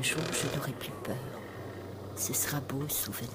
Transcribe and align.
Un 0.00 0.02
jour, 0.02 0.22
je 0.32 0.56
n'aurai 0.56 0.72
plus 0.72 0.92
peur. 1.04 1.14
Ce 2.16 2.32
sera 2.32 2.58
beau 2.60 2.88
souvenir. 2.88 3.28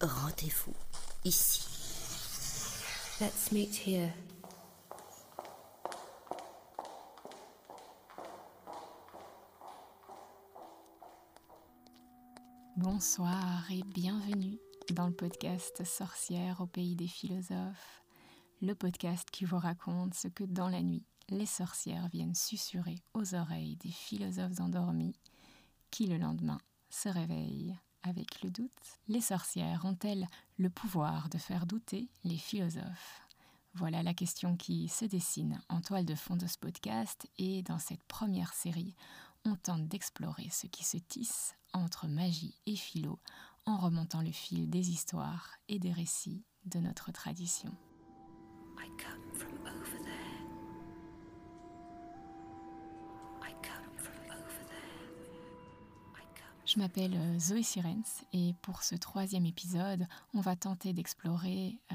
Rendez-vous 0.00 0.74
ici. 1.24 1.62
Let's 3.20 3.52
meet 3.52 3.86
here. 3.86 4.10
Bonsoir 13.02 13.68
et 13.72 13.82
bienvenue 13.82 14.60
dans 14.92 15.08
le 15.08 15.12
podcast 15.12 15.82
Sorcière 15.84 16.60
au 16.60 16.66
pays 16.66 16.94
des 16.94 17.08
philosophes, 17.08 18.04
le 18.60 18.76
podcast 18.76 19.28
qui 19.28 19.44
vous 19.44 19.58
raconte 19.58 20.14
ce 20.14 20.28
que 20.28 20.44
dans 20.44 20.68
la 20.68 20.82
nuit, 20.82 21.04
les 21.28 21.46
sorcières 21.46 22.06
viennent 22.10 22.36
susurrer 22.36 22.94
aux 23.14 23.34
oreilles 23.34 23.74
des 23.78 23.90
philosophes 23.90 24.60
endormis 24.60 25.16
qui 25.90 26.06
le 26.06 26.16
lendemain 26.16 26.60
se 26.90 27.08
réveillent 27.08 27.76
avec 28.04 28.40
le 28.44 28.50
doute. 28.50 28.70
Les 29.08 29.20
sorcières 29.20 29.84
ont-elles 29.84 30.28
le 30.56 30.70
pouvoir 30.70 31.28
de 31.28 31.38
faire 31.38 31.66
douter 31.66 32.08
les 32.22 32.38
philosophes? 32.38 33.26
Voilà 33.74 34.04
la 34.04 34.14
question 34.14 34.56
qui 34.56 34.86
se 34.86 35.06
dessine 35.06 35.60
en 35.68 35.80
toile 35.80 36.04
de 36.04 36.14
fond 36.14 36.36
de 36.36 36.46
ce 36.46 36.56
podcast 36.56 37.26
et 37.36 37.62
dans 37.62 37.80
cette 37.80 38.04
première 38.04 38.54
série, 38.54 38.94
on 39.44 39.56
tente 39.56 39.88
d'explorer 39.88 40.48
ce 40.50 40.66
qui 40.66 40.84
se 40.84 40.96
tisse 40.96 41.54
entre 41.72 42.06
magie 42.06 42.54
et 42.66 42.76
philo 42.76 43.18
en 43.66 43.78
remontant 43.78 44.22
le 44.22 44.32
fil 44.32 44.68
des 44.70 44.90
histoires 44.90 45.50
et 45.68 45.78
des 45.78 45.92
récits 45.92 46.44
de 46.66 46.78
notre 46.78 47.12
tradition. 47.12 47.74
Je 56.64 56.78
m'appelle 56.78 57.14
euh, 57.14 57.38
Zoé 57.38 57.62
Sirens 57.62 58.24
et 58.32 58.54
pour 58.62 58.82
ce 58.82 58.94
troisième 58.94 59.44
épisode, 59.44 60.06
on 60.32 60.40
va 60.40 60.56
tenter 60.56 60.94
d'explorer 60.94 61.78
euh, 61.92 61.94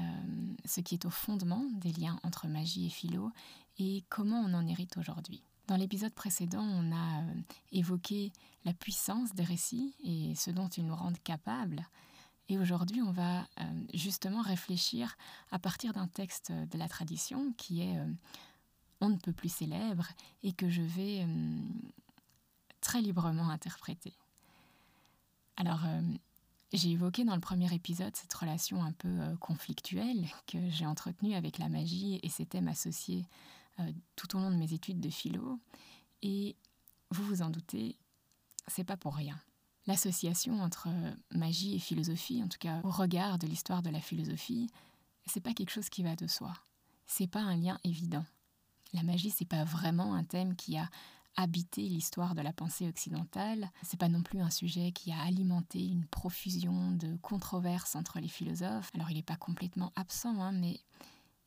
ce 0.64 0.80
qui 0.80 0.94
est 0.94 1.04
au 1.04 1.10
fondement 1.10 1.64
des 1.72 1.90
liens 1.90 2.20
entre 2.22 2.46
magie 2.46 2.86
et 2.86 2.90
philo 2.90 3.32
et 3.80 4.04
comment 4.08 4.38
on 4.38 4.54
en 4.54 4.68
hérite 4.68 4.96
aujourd'hui. 4.96 5.42
Dans 5.68 5.76
l'épisode 5.76 6.14
précédent, 6.14 6.62
on 6.62 6.92
a 6.92 7.20
euh, 7.20 7.34
évoqué 7.72 8.32
la 8.64 8.72
puissance 8.72 9.34
des 9.34 9.44
récits 9.44 9.94
et 10.02 10.34
ce 10.34 10.50
dont 10.50 10.68
ils 10.68 10.86
nous 10.86 10.96
rendent 10.96 11.22
capables. 11.22 11.86
Et 12.48 12.58
aujourd'hui, 12.58 13.02
on 13.02 13.12
va 13.12 13.40
euh, 13.40 13.64
justement 13.92 14.40
réfléchir 14.40 15.14
à 15.50 15.58
partir 15.58 15.92
d'un 15.92 16.08
texte 16.08 16.52
de 16.52 16.78
la 16.78 16.88
tradition 16.88 17.52
qui 17.58 17.82
est 17.82 17.98
euh, 17.98 18.06
on 19.02 19.10
ne 19.10 19.18
peut 19.18 19.34
plus 19.34 19.52
célèbre 19.52 20.08
et 20.42 20.54
que 20.54 20.70
je 20.70 20.82
vais 20.82 21.24
très 22.80 23.00
librement 23.00 23.48
interpréter. 23.48 24.12
Alors, 25.56 25.82
j'ai 26.72 26.90
évoqué 26.90 27.22
dans 27.22 27.36
le 27.36 27.40
premier 27.40 27.72
épisode 27.72 28.16
cette 28.16 28.34
relation 28.34 28.82
un 28.82 28.90
peu 28.90 29.36
conflictuelle 29.38 30.26
que 30.48 30.58
j'ai 30.70 30.84
entretenue 30.84 31.36
avec 31.36 31.58
la 31.58 31.68
magie 31.68 32.18
et 32.24 32.28
ses 32.28 32.44
thèmes 32.44 32.66
associés 32.66 33.24
euh, 33.80 33.92
tout 34.16 34.36
au 34.36 34.40
long 34.40 34.50
de 34.50 34.56
mes 34.56 34.72
études 34.72 35.00
de 35.00 35.10
philo. 35.10 35.60
Et 36.22 36.56
vous 37.10 37.24
vous 37.24 37.42
en 37.42 37.50
doutez, 37.50 37.96
c'est 38.66 38.84
pas 38.84 38.96
pour 38.96 39.14
rien. 39.14 39.38
L'association 39.86 40.60
entre 40.60 40.88
magie 41.32 41.76
et 41.76 41.78
philosophie, 41.78 42.42
en 42.42 42.48
tout 42.48 42.58
cas 42.58 42.80
au 42.84 42.90
regard 42.90 43.38
de 43.38 43.46
l'histoire 43.46 43.82
de 43.82 43.90
la 43.90 44.00
philosophie, 44.00 44.68
c'est 45.26 45.40
pas 45.40 45.54
quelque 45.54 45.70
chose 45.70 45.88
qui 45.88 46.02
va 46.02 46.16
de 46.16 46.26
soi. 46.26 46.52
C'est 47.06 47.26
pas 47.26 47.40
un 47.40 47.56
lien 47.56 47.78
évident. 47.84 48.24
La 48.92 49.02
magie, 49.02 49.30
c'est 49.30 49.44
pas 49.44 49.64
vraiment 49.64 50.14
un 50.14 50.24
thème 50.24 50.56
qui 50.56 50.76
a 50.76 50.90
habité 51.36 51.82
l'histoire 51.82 52.34
de 52.34 52.42
la 52.42 52.52
pensée 52.52 52.88
occidentale. 52.88 53.70
C'est 53.82 53.98
pas 53.98 54.08
non 54.08 54.22
plus 54.22 54.40
un 54.40 54.50
sujet 54.50 54.92
qui 54.92 55.12
a 55.12 55.20
alimenté 55.20 55.86
une 55.86 56.04
profusion 56.06 56.90
de 56.92 57.16
controverses 57.22 57.94
entre 57.94 58.18
les 58.18 58.28
philosophes. 58.28 58.90
Alors 58.94 59.10
il 59.10 59.14
n'est 59.14 59.22
pas 59.22 59.36
complètement 59.36 59.92
absent, 59.94 60.40
hein, 60.40 60.52
mais 60.52 60.80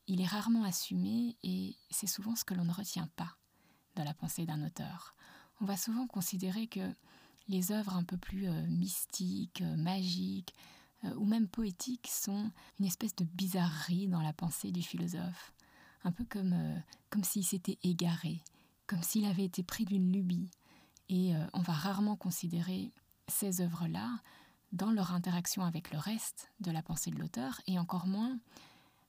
il 0.07 0.21
est 0.21 0.25
rarement 0.25 0.63
assumé 0.63 1.37
et 1.43 1.75
c'est 1.89 2.07
souvent 2.07 2.35
ce 2.35 2.43
que 2.43 2.53
l'on 2.53 2.65
ne 2.65 2.73
retient 2.73 3.09
pas 3.15 3.37
dans 3.95 4.03
la 4.03 4.13
pensée 4.13 4.45
d'un 4.45 4.65
auteur. 4.65 5.15
On 5.59 5.65
va 5.65 5.77
souvent 5.77 6.07
considérer 6.07 6.67
que 6.67 6.93
les 7.47 7.71
œuvres 7.71 7.95
un 7.95 8.03
peu 8.03 8.17
plus 8.17 8.47
euh, 8.47 8.67
mystiques, 8.67 9.61
euh, 9.61 9.75
magiques 9.75 10.55
euh, 11.03 11.13
ou 11.15 11.25
même 11.25 11.47
poétiques 11.47 12.07
sont 12.07 12.51
une 12.79 12.85
espèce 12.85 13.15
de 13.15 13.25
bizarrerie 13.25 14.07
dans 14.07 14.21
la 14.21 14.33
pensée 14.33 14.71
du 14.71 14.81
philosophe, 14.81 15.53
un 16.03 16.11
peu 16.11 16.25
comme, 16.25 16.81
comme 17.09 17.23
s'il 17.23 17.45
s'était 17.45 17.77
égaré, 17.83 18.41
comme 18.87 19.03
s'il 19.03 19.25
avait 19.25 19.45
été 19.45 19.63
pris 19.63 19.85
d'une 19.85 20.11
lubie. 20.11 20.49
Et 21.09 21.33
on 21.51 21.61
va 21.61 21.73
rarement 21.73 22.15
considérer 22.15 22.93
ces 23.27 23.59
œuvres-là 23.59 24.21
dans 24.71 24.91
leur 24.91 25.11
interaction 25.13 25.65
avec 25.65 25.91
le 25.91 25.97
reste 25.97 26.49
de 26.61 26.71
la 26.71 26.81
pensée 26.81 27.11
de 27.11 27.17
l'auteur, 27.17 27.59
et 27.67 27.77
encore 27.77 28.07
moins 28.07 28.39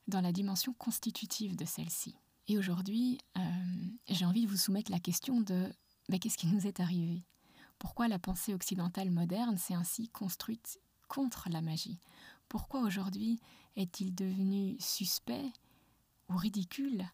dans 0.09 0.21
la 0.21 0.33
dimension 0.33 0.75
constitutive 0.75 1.57
de 1.57 1.65
celle-ci. 1.65 2.17
Et 2.49 2.59
aujourd'hui, 2.59 3.19
euh, 3.37 3.41
j'ai 4.09 4.25
envie 4.25 4.45
de 4.45 4.51
vous 4.51 4.57
soumettre 4.57 4.91
la 4.91 4.99
question 4.99 5.41
de 5.41 5.73
bah, 6.09 6.19
qu'est-ce 6.19 6.39
qui 6.39 6.49
nous 6.49 6.67
est 6.67 6.81
arrivé? 6.81 7.25
Pourquoi 7.79 8.09
la 8.09 8.19
pensée 8.19 8.55
occidentale 8.55 9.11
moderne 9.11 9.57
s'est 9.59 9.75
ainsi 9.75 10.09
construite 10.09 10.81
contre 11.09 11.49
la 11.51 11.61
magie? 11.61 11.99
Pourquoi 12.49 12.81
aujourd'hui 12.81 13.41
est-il 13.77 14.15
devenu 14.15 14.77
suspect 14.79 15.53
ou 16.29 16.37
ridicule 16.37 17.05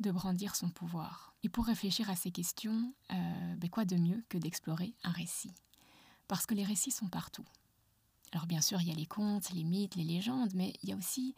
de 0.00 0.10
brandir 0.10 0.54
son 0.54 0.70
pouvoir? 0.70 1.34
Et 1.42 1.48
pour 1.48 1.66
réfléchir 1.66 2.10
à 2.10 2.16
ces 2.16 2.30
questions, 2.30 2.94
euh, 3.12 3.56
bah, 3.56 3.68
quoi 3.68 3.84
de 3.84 3.96
mieux 3.96 4.24
que 4.28 4.38
d'explorer 4.38 4.94
un 5.02 5.10
récit? 5.10 5.52
Parce 6.28 6.46
que 6.46 6.54
les 6.54 6.64
récits 6.64 6.90
sont 6.90 7.08
partout. 7.08 7.44
Alors 8.32 8.46
bien 8.46 8.60
sûr, 8.60 8.80
il 8.80 8.88
y 8.88 8.92
a 8.92 8.94
les 8.94 9.06
contes, 9.06 9.50
les 9.50 9.64
mythes, 9.64 9.94
les 9.94 10.04
légendes, 10.04 10.52
mais 10.54 10.74
il 10.82 10.88
y 10.88 10.92
a 10.92 10.96
aussi 10.96 11.34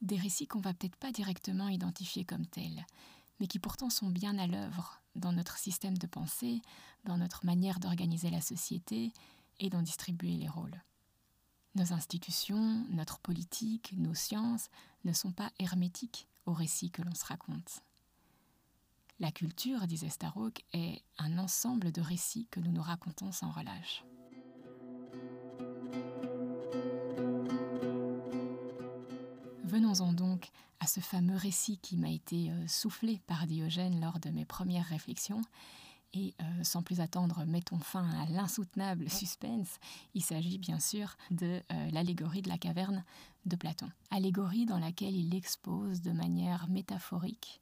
des 0.00 0.16
récits 0.16 0.46
qu'on 0.46 0.60
va 0.60 0.74
peut-être 0.74 0.96
pas 0.96 1.12
directement 1.12 1.68
identifier 1.68 2.24
comme 2.24 2.46
tels, 2.46 2.86
mais 3.40 3.46
qui 3.46 3.58
pourtant 3.58 3.90
sont 3.90 4.10
bien 4.10 4.38
à 4.38 4.46
l'œuvre 4.46 5.00
dans 5.14 5.32
notre 5.32 5.58
système 5.58 5.98
de 5.98 6.06
pensée, 6.06 6.62
dans 7.04 7.18
notre 7.18 7.44
manière 7.44 7.80
d'organiser 7.80 8.30
la 8.30 8.40
société 8.40 9.12
et 9.60 9.70
d'en 9.70 9.82
distribuer 9.82 10.36
les 10.36 10.48
rôles. 10.48 10.82
Nos 11.74 11.92
institutions, 11.92 12.84
notre 12.90 13.18
politique, 13.18 13.92
nos 13.96 14.14
sciences 14.14 14.68
ne 15.04 15.12
sont 15.12 15.32
pas 15.32 15.50
hermétiques 15.58 16.26
aux 16.46 16.54
récits 16.54 16.90
que 16.90 17.02
l'on 17.02 17.14
se 17.14 17.24
raconte. 17.24 17.82
La 19.18 19.32
culture, 19.32 19.86
disait 19.86 20.10
Starhawk, 20.10 20.64
est 20.72 21.02
un 21.18 21.38
ensemble 21.38 21.92
de 21.92 22.00
récits 22.00 22.48
que 22.50 22.60
nous 22.60 22.72
nous 22.72 22.82
racontons 22.82 23.32
sans 23.32 23.50
relâche. 23.50 24.04
Venons-en 29.76 30.14
donc 30.14 30.52
à 30.80 30.86
ce 30.86 31.00
fameux 31.00 31.36
récit 31.36 31.76
qui 31.76 31.98
m'a 31.98 32.08
été 32.08 32.50
euh, 32.50 32.66
soufflé 32.66 33.20
par 33.26 33.46
Diogène 33.46 34.00
lors 34.00 34.18
de 34.20 34.30
mes 34.30 34.46
premières 34.46 34.86
réflexions. 34.86 35.42
Et 36.14 36.32
euh, 36.40 36.64
sans 36.64 36.82
plus 36.82 37.02
attendre, 37.02 37.44
mettons 37.44 37.78
fin 37.78 38.08
à 38.22 38.24
l'insoutenable 38.30 39.10
suspense. 39.10 39.78
Il 40.14 40.22
s'agit 40.22 40.56
bien 40.56 40.80
sûr 40.80 41.18
de 41.30 41.60
euh, 41.70 41.90
l'allégorie 41.90 42.40
de 42.40 42.48
la 42.48 42.56
caverne 42.56 43.04
de 43.44 43.54
Platon. 43.54 43.90
Allégorie 44.10 44.64
dans 44.64 44.78
laquelle 44.78 45.14
il 45.14 45.34
expose 45.34 46.00
de 46.00 46.12
manière 46.12 46.68
métaphorique 46.70 47.60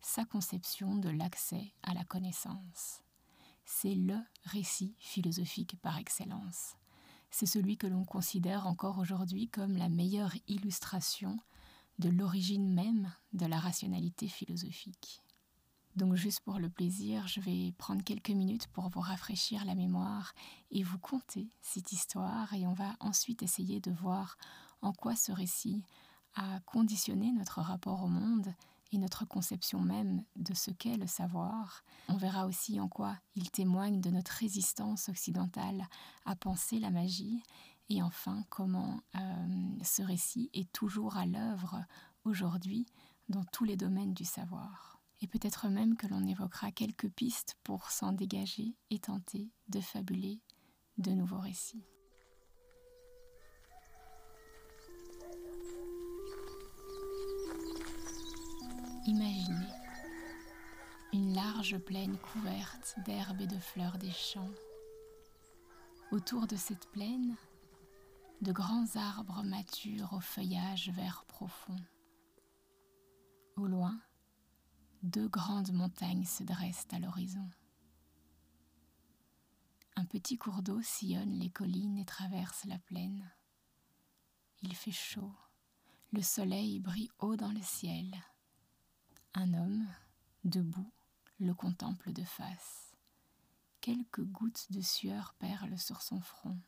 sa 0.00 0.24
conception 0.24 0.94
de 0.94 1.08
l'accès 1.08 1.72
à 1.82 1.94
la 1.94 2.04
connaissance. 2.04 3.02
C'est 3.64 3.96
le 3.96 4.18
récit 4.44 4.94
philosophique 5.00 5.74
par 5.82 5.98
excellence. 5.98 6.76
C'est 7.32 7.46
celui 7.46 7.76
que 7.76 7.88
l'on 7.88 8.04
considère 8.04 8.68
encore 8.68 8.98
aujourd'hui 8.98 9.48
comme 9.48 9.76
la 9.76 9.88
meilleure 9.88 10.32
illustration 10.46 11.36
de 11.98 12.08
l'origine 12.08 12.72
même 12.72 13.12
de 13.32 13.46
la 13.46 13.58
rationalité 13.58 14.28
philosophique. 14.28 15.22
Donc 15.96 16.14
juste 16.14 16.40
pour 16.40 16.58
le 16.58 16.68
plaisir, 16.68 17.26
je 17.26 17.40
vais 17.40 17.72
prendre 17.78 18.04
quelques 18.04 18.30
minutes 18.30 18.66
pour 18.68 18.90
vous 18.90 19.00
rafraîchir 19.00 19.64
la 19.64 19.74
mémoire 19.74 20.34
et 20.70 20.82
vous 20.82 20.98
conter 20.98 21.48
cette 21.62 21.90
histoire 21.90 22.52
et 22.52 22.66
on 22.66 22.74
va 22.74 22.94
ensuite 23.00 23.42
essayer 23.42 23.80
de 23.80 23.90
voir 23.90 24.36
en 24.82 24.92
quoi 24.92 25.16
ce 25.16 25.32
récit 25.32 25.82
a 26.34 26.60
conditionné 26.60 27.32
notre 27.32 27.62
rapport 27.62 28.02
au 28.02 28.08
monde 28.08 28.52
et 28.92 28.98
notre 28.98 29.24
conception 29.24 29.80
même 29.80 30.22
de 30.36 30.52
ce 30.52 30.70
qu'est 30.70 30.98
le 30.98 31.06
savoir. 31.06 31.82
On 32.08 32.16
verra 32.18 32.46
aussi 32.46 32.78
en 32.78 32.88
quoi 32.88 33.16
il 33.34 33.50
témoigne 33.50 34.02
de 34.02 34.10
notre 34.10 34.32
résistance 34.32 35.08
occidentale 35.08 35.88
à 36.26 36.36
penser 36.36 36.78
la 36.78 36.90
magie 36.90 37.42
et 37.88 38.02
enfin, 38.02 38.44
comment 38.50 39.00
euh, 39.14 39.78
ce 39.82 40.02
récit 40.02 40.50
est 40.52 40.72
toujours 40.72 41.16
à 41.16 41.26
l'œuvre 41.26 41.84
aujourd'hui 42.24 42.86
dans 43.28 43.44
tous 43.44 43.64
les 43.64 43.76
domaines 43.76 44.14
du 44.14 44.24
savoir. 44.24 45.00
Et 45.20 45.26
peut-être 45.26 45.68
même 45.68 45.96
que 45.96 46.06
l'on 46.06 46.24
évoquera 46.26 46.72
quelques 46.72 47.08
pistes 47.08 47.56
pour 47.62 47.90
s'en 47.90 48.12
dégager 48.12 48.76
et 48.90 48.98
tenter 48.98 49.50
de 49.68 49.80
fabuler 49.80 50.40
de 50.98 51.12
nouveaux 51.12 51.38
récits. 51.38 51.84
Imaginez 59.06 59.68
une 61.12 61.34
large 61.34 61.78
plaine 61.78 62.18
couverte 62.18 62.96
d'herbes 63.06 63.40
et 63.40 63.46
de 63.46 63.58
fleurs 63.58 63.98
des 63.98 64.10
champs. 64.10 64.50
Autour 66.10 66.46
de 66.46 66.56
cette 66.56 66.90
plaine, 66.90 67.36
de 68.42 68.52
grands 68.52 68.96
arbres 68.96 69.42
matures 69.42 70.12
au 70.12 70.20
feuillage 70.20 70.90
vert 70.90 71.24
profond. 71.26 71.76
Au 73.56 73.66
loin, 73.66 73.98
deux 75.02 75.28
grandes 75.28 75.72
montagnes 75.72 76.26
se 76.26 76.44
dressent 76.44 76.88
à 76.92 76.98
l'horizon. 76.98 77.48
Un 79.96 80.04
petit 80.04 80.36
cours 80.36 80.62
d'eau 80.62 80.82
sillonne 80.82 81.38
les 81.38 81.48
collines 81.48 81.96
et 81.96 82.04
traverse 82.04 82.66
la 82.66 82.78
plaine. 82.78 83.32
Il 84.60 84.74
fait 84.74 84.92
chaud, 84.92 85.34
le 86.12 86.20
soleil 86.20 86.80
brille 86.80 87.10
haut 87.18 87.36
dans 87.36 87.52
le 87.52 87.62
ciel. 87.62 88.14
Un 89.32 89.54
homme, 89.54 89.86
debout, 90.44 90.92
le 91.38 91.54
contemple 91.54 92.12
de 92.12 92.24
face. 92.24 92.94
Quelques 93.80 94.24
gouttes 94.24 94.66
de 94.70 94.82
sueur 94.82 95.34
perlent 95.38 95.78
sur 95.78 96.02
son 96.02 96.20
front. 96.20 96.58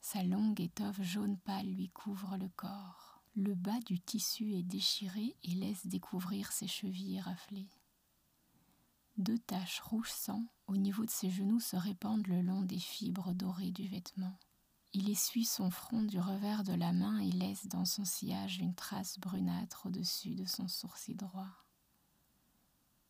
Sa 0.00 0.22
longue 0.22 0.60
étoffe 0.60 1.02
jaune 1.02 1.38
pâle 1.38 1.66
lui 1.66 1.88
couvre 1.90 2.36
le 2.36 2.48
corps. 2.56 3.22
Le 3.34 3.54
bas 3.54 3.80
du 3.86 4.00
tissu 4.00 4.54
est 4.54 4.62
déchiré 4.62 5.36
et 5.44 5.50
laisse 5.50 5.86
découvrir 5.86 6.50
ses 6.50 6.66
chevilles 6.66 7.20
raflées. 7.20 7.68
Deux 9.16 9.38
taches 9.38 9.80
rouge 9.80 10.10
sang 10.10 10.44
au 10.66 10.76
niveau 10.76 11.04
de 11.04 11.10
ses 11.10 11.30
genoux 11.30 11.60
se 11.60 11.76
répandent 11.76 12.26
le 12.26 12.40
long 12.40 12.62
des 12.62 12.78
fibres 12.78 13.32
dorées 13.34 13.72
du 13.72 13.88
vêtement. 13.88 14.38
Il 14.94 15.10
essuie 15.10 15.44
son 15.44 15.70
front 15.70 16.02
du 16.02 16.18
revers 16.18 16.64
de 16.64 16.72
la 16.72 16.92
main 16.92 17.18
et 17.18 17.30
laisse 17.30 17.66
dans 17.66 17.84
son 17.84 18.04
sillage 18.04 18.58
une 18.58 18.74
trace 18.74 19.18
brunâtre 19.18 19.86
au-dessus 19.86 20.34
de 20.34 20.44
son 20.44 20.66
sourcil 20.66 21.16
droit. 21.16 21.64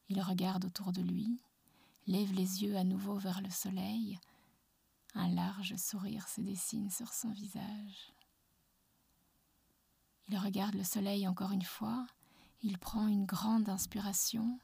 Il 0.09 0.21
regarde 0.21 0.65
autour 0.65 0.93
de 0.93 1.03
lui, 1.03 1.41
lève 2.07 2.33
les 2.33 2.63
yeux 2.63 2.77
à 2.77 2.85
nouveau 2.85 3.19
vers 3.19 3.41
le 3.43 3.51
soleil. 3.51 4.19
Un 5.19 5.35
large 5.35 5.75
sourire 5.75 6.29
se 6.29 6.41
dessine 6.41 6.91
sur 6.91 7.13
son 7.13 7.31
visage. 7.33 8.13
Il 10.29 10.39
regarde 10.39 10.77
le 10.77 10.85
soleil 10.85 11.27
encore 11.27 11.51
une 11.51 11.65
fois, 11.65 12.07
il 12.63 12.79
prend 12.79 13.09
une 13.09 13.27
grande 13.27 13.69
inspiration 13.69 14.61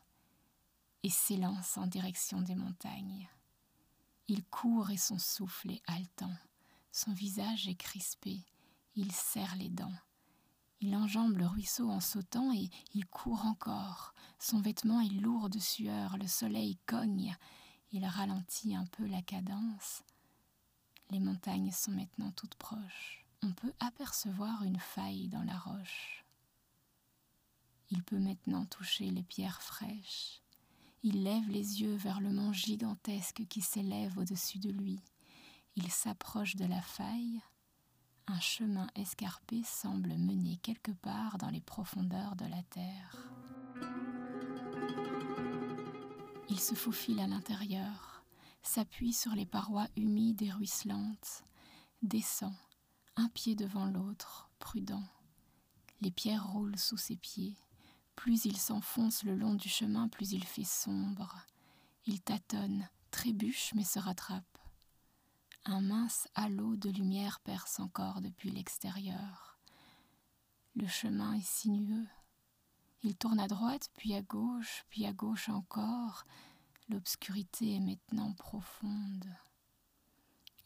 et 1.03 1.11
s'élance 1.11 1.77
en 1.77 1.89
direction 1.89 2.41
des 2.41 2.55
montagnes. 2.55 3.29
Il 4.29 4.45
court 4.45 4.93
et 4.93 4.97
son 4.97 5.19
souffle 5.19 5.73
est 5.73 5.83
haletant. 5.89 6.37
Son 6.93 7.13
visage 7.13 7.67
est 7.67 7.75
crispé, 7.75 8.39
il 8.95 9.11
serre 9.11 9.57
les 9.57 9.71
dents. 9.71 9.99
Il 10.81 10.95
enjambe 10.95 11.37
le 11.37 11.47
ruisseau 11.47 11.91
en 11.91 11.99
sautant 11.99 12.53
et 12.55 12.71
il 12.95 13.07
court 13.07 13.45
encore. 13.45 14.15
Son 14.39 14.61
vêtement 14.61 15.01
est 15.01 15.21
lourd 15.21 15.51
de 15.51 15.59
sueur, 15.59 16.17
le 16.17 16.29
soleil 16.29 16.79
cogne. 16.87 17.37
Il 17.91 18.07
ralentit 18.07 18.77
un 18.77 18.87
peu 18.87 19.05
la 19.05 19.23
cadence. 19.23 20.05
Les 21.15 21.21
montagnes 21.21 21.71
sont 21.71 21.93
maintenant 21.93 22.33
toutes 22.33 22.57
proches. 22.57 23.25
On 23.45 23.53
peut 23.53 23.73
apercevoir 23.79 24.65
une 24.65 24.81
faille 24.81 25.29
dans 25.29 25.45
la 25.45 25.57
roche. 25.57 26.25
Il 27.91 28.03
peut 28.03 28.19
maintenant 28.19 28.65
toucher 28.65 29.13
les 29.13 29.23
pierres 29.23 29.63
fraîches. 29.63 30.43
Il 31.05 31.23
lève 31.23 31.49
les 31.49 31.83
yeux 31.83 31.95
vers 31.95 32.21
le 32.21 32.33
mont 32.33 32.53
gigantesque 32.53 33.45
qui 33.49 33.61
s'élève 33.61 34.19
au-dessus 34.19 34.59
de 34.59 34.73
lui. 34.73 34.99
Il 35.77 35.89
s'approche 35.89 36.57
de 36.57 36.65
la 36.65 36.83
faille. 36.83 37.41
Un 38.27 38.41
chemin 38.41 38.89
escarpé 38.97 39.63
semble 39.63 40.17
mener 40.17 40.57
quelque 40.65 40.91
part 40.91 41.39
dans 41.39 41.51
les 41.51 41.61
profondeurs 41.61 42.35
de 42.35 42.47
la 42.47 42.63
terre. 42.65 43.29
Il 46.49 46.59
se 46.59 46.75
faufile 46.75 47.21
à 47.21 47.29
l'intérieur, 47.29 48.14
s'appuie 48.67 49.13
sur 49.13 49.33
les 49.33 49.47
parois 49.47 49.89
humides 49.97 50.43
et 50.43 50.51
ruisselantes, 50.51 51.45
descend, 52.03 52.55
un 53.17 53.29
pied 53.29 53.55
devant 53.55 53.87
l'autre, 53.87 54.51
prudent. 54.59 55.05
Les 56.01 56.11
pierres 56.11 56.47
roulent 56.49 56.79
sous 56.79 56.97
ses 56.97 57.17
pieds. 57.17 57.57
Plus 58.17 58.45
il 58.45 58.57
s'enfonce 58.57 59.23
le 59.23 59.35
long 59.35 59.55
du 59.55 59.69
chemin, 59.69 60.09
plus 60.09 60.33
il 60.33 60.45
fait 60.45 60.65
sombre. 60.65 61.47
Il 62.07 62.21
tâtonne, 62.21 62.89
trébuche, 63.11 63.73
mais 63.75 63.85
se 63.85 63.99
rattrape. 63.99 64.59
Un 65.65 65.81
mince 65.81 66.29
halo 66.35 66.77
de 66.77 66.91
lumière 66.91 67.41
perce 67.41 67.81
encore 67.81 68.21
depuis 68.21 68.51
l'extérieur. 68.51 69.59
Le 70.75 70.87
chemin 70.87 71.35
est 71.35 71.47
sinueux. 71.47 72.07
Il 73.03 73.17
tourne 73.17 73.41
à 73.41 73.49
droite, 73.49 73.91
puis 73.95 74.15
à 74.15 74.23
gauche, 74.23 74.85
puis 74.89 75.07
à 75.07 75.13
gauche 75.13 75.49
encore. 75.49 76.25
L'obscurité 76.89 77.77
est 77.77 77.81
maintenant 77.81 78.33
profonde. 78.33 79.27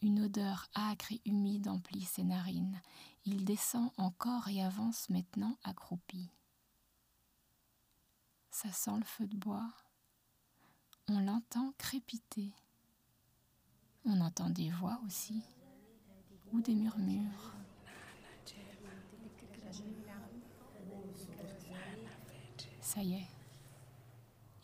Une 0.01 0.21
odeur 0.21 0.69
âcre 0.75 1.11
et 1.11 1.21
humide 1.25 1.67
emplit 1.67 2.03
ses 2.03 2.23
narines. 2.23 2.81
Il 3.25 3.45
descend 3.45 3.91
encore 3.97 4.47
et 4.47 4.61
avance 4.61 5.09
maintenant 5.09 5.57
accroupi. 5.63 6.29
Ça 8.51 8.71
sent 8.71 8.97
le 8.97 9.05
feu 9.05 9.27
de 9.27 9.37
bois. 9.37 9.71
On 11.07 11.19
l'entend 11.19 11.73
crépiter. 11.77 12.53
On 14.05 14.21
entend 14.21 14.49
des 14.49 14.69
voix 14.69 14.99
aussi, 15.05 15.41
ou 16.51 16.61
des 16.61 16.75
murmures. 16.75 17.53
Ça 22.81 23.03
y 23.03 23.13
est, 23.13 23.27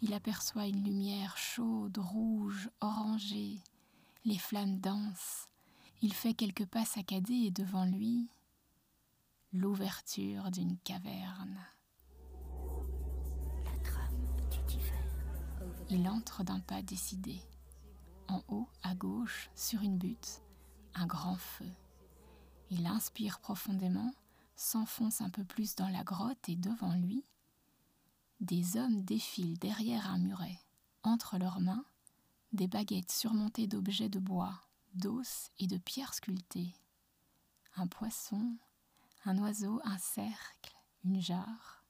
il 0.02 0.14
aperçoit 0.14 0.68
une 0.68 0.84
lumière 0.84 1.38
chaude, 1.38 1.98
rouge, 1.98 2.70
orangée. 2.82 3.60
Les 4.24 4.38
flammes 4.38 4.80
dansent. 4.80 5.48
Il 6.02 6.14
fait 6.14 6.34
quelques 6.34 6.66
pas 6.66 6.86
saccadés 6.86 7.46
et 7.46 7.52
devant 7.52 7.86
lui, 7.86 8.30
l'ouverture 9.54 10.52
d'une 10.52 10.78
caverne. 10.80 11.60
Il 15.90 16.08
entre 16.10 16.44
d'un 16.44 16.60
pas 16.60 16.82
décidé. 16.82 17.40
En 18.28 18.42
haut, 18.48 18.68
à 18.82 18.96
gauche, 18.96 19.50
sur 19.56 19.82
une 19.82 19.98
butte, 19.98 20.42
un 20.96 21.06
grand 21.06 21.36
feu. 21.36 21.72
Il 22.72 22.88
inspire 22.88 23.40
profondément, 23.40 24.12
s'enfonce 24.56 25.22
un 25.22 25.30
peu 25.30 25.44
plus 25.44 25.76
dans 25.76 25.90
la 25.90 26.04
grotte 26.04 26.50
et 26.50 26.56
devant 26.56 26.96
lui, 26.96 27.24
des 28.40 28.78
hommes 28.78 29.02
défilent 29.04 29.58
derrière 29.60 30.10
un 30.10 30.20
muret. 30.20 30.60
Entre 31.04 31.38
leurs 31.38 31.60
mains, 31.60 31.86
des 32.52 32.68
baguettes 32.68 33.12
surmontées 33.12 33.68
d'objets 33.68 34.10
de 34.10 34.20
bois, 34.20 34.60
d'os 34.94 35.52
et 35.60 35.68
de 35.68 35.78
pierres 35.78 36.14
sculptées. 36.14 36.74
Un 37.76 37.88
poisson, 37.88 38.58
un 39.26 39.38
oiseau, 39.40 39.82
un 39.84 39.98
cercle, 39.98 40.76
une 41.04 41.22
jarre. 41.22 41.84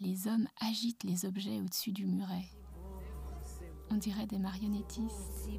Les 0.00 0.28
hommes 0.28 0.48
agitent 0.60 1.04
les 1.04 1.24
objets 1.24 1.60
au-dessus 1.60 1.92
du 1.92 2.06
muret. 2.06 2.50
On 3.90 3.96
dirait 3.96 4.26
des 4.26 4.38
marionnettistes. 4.38 5.50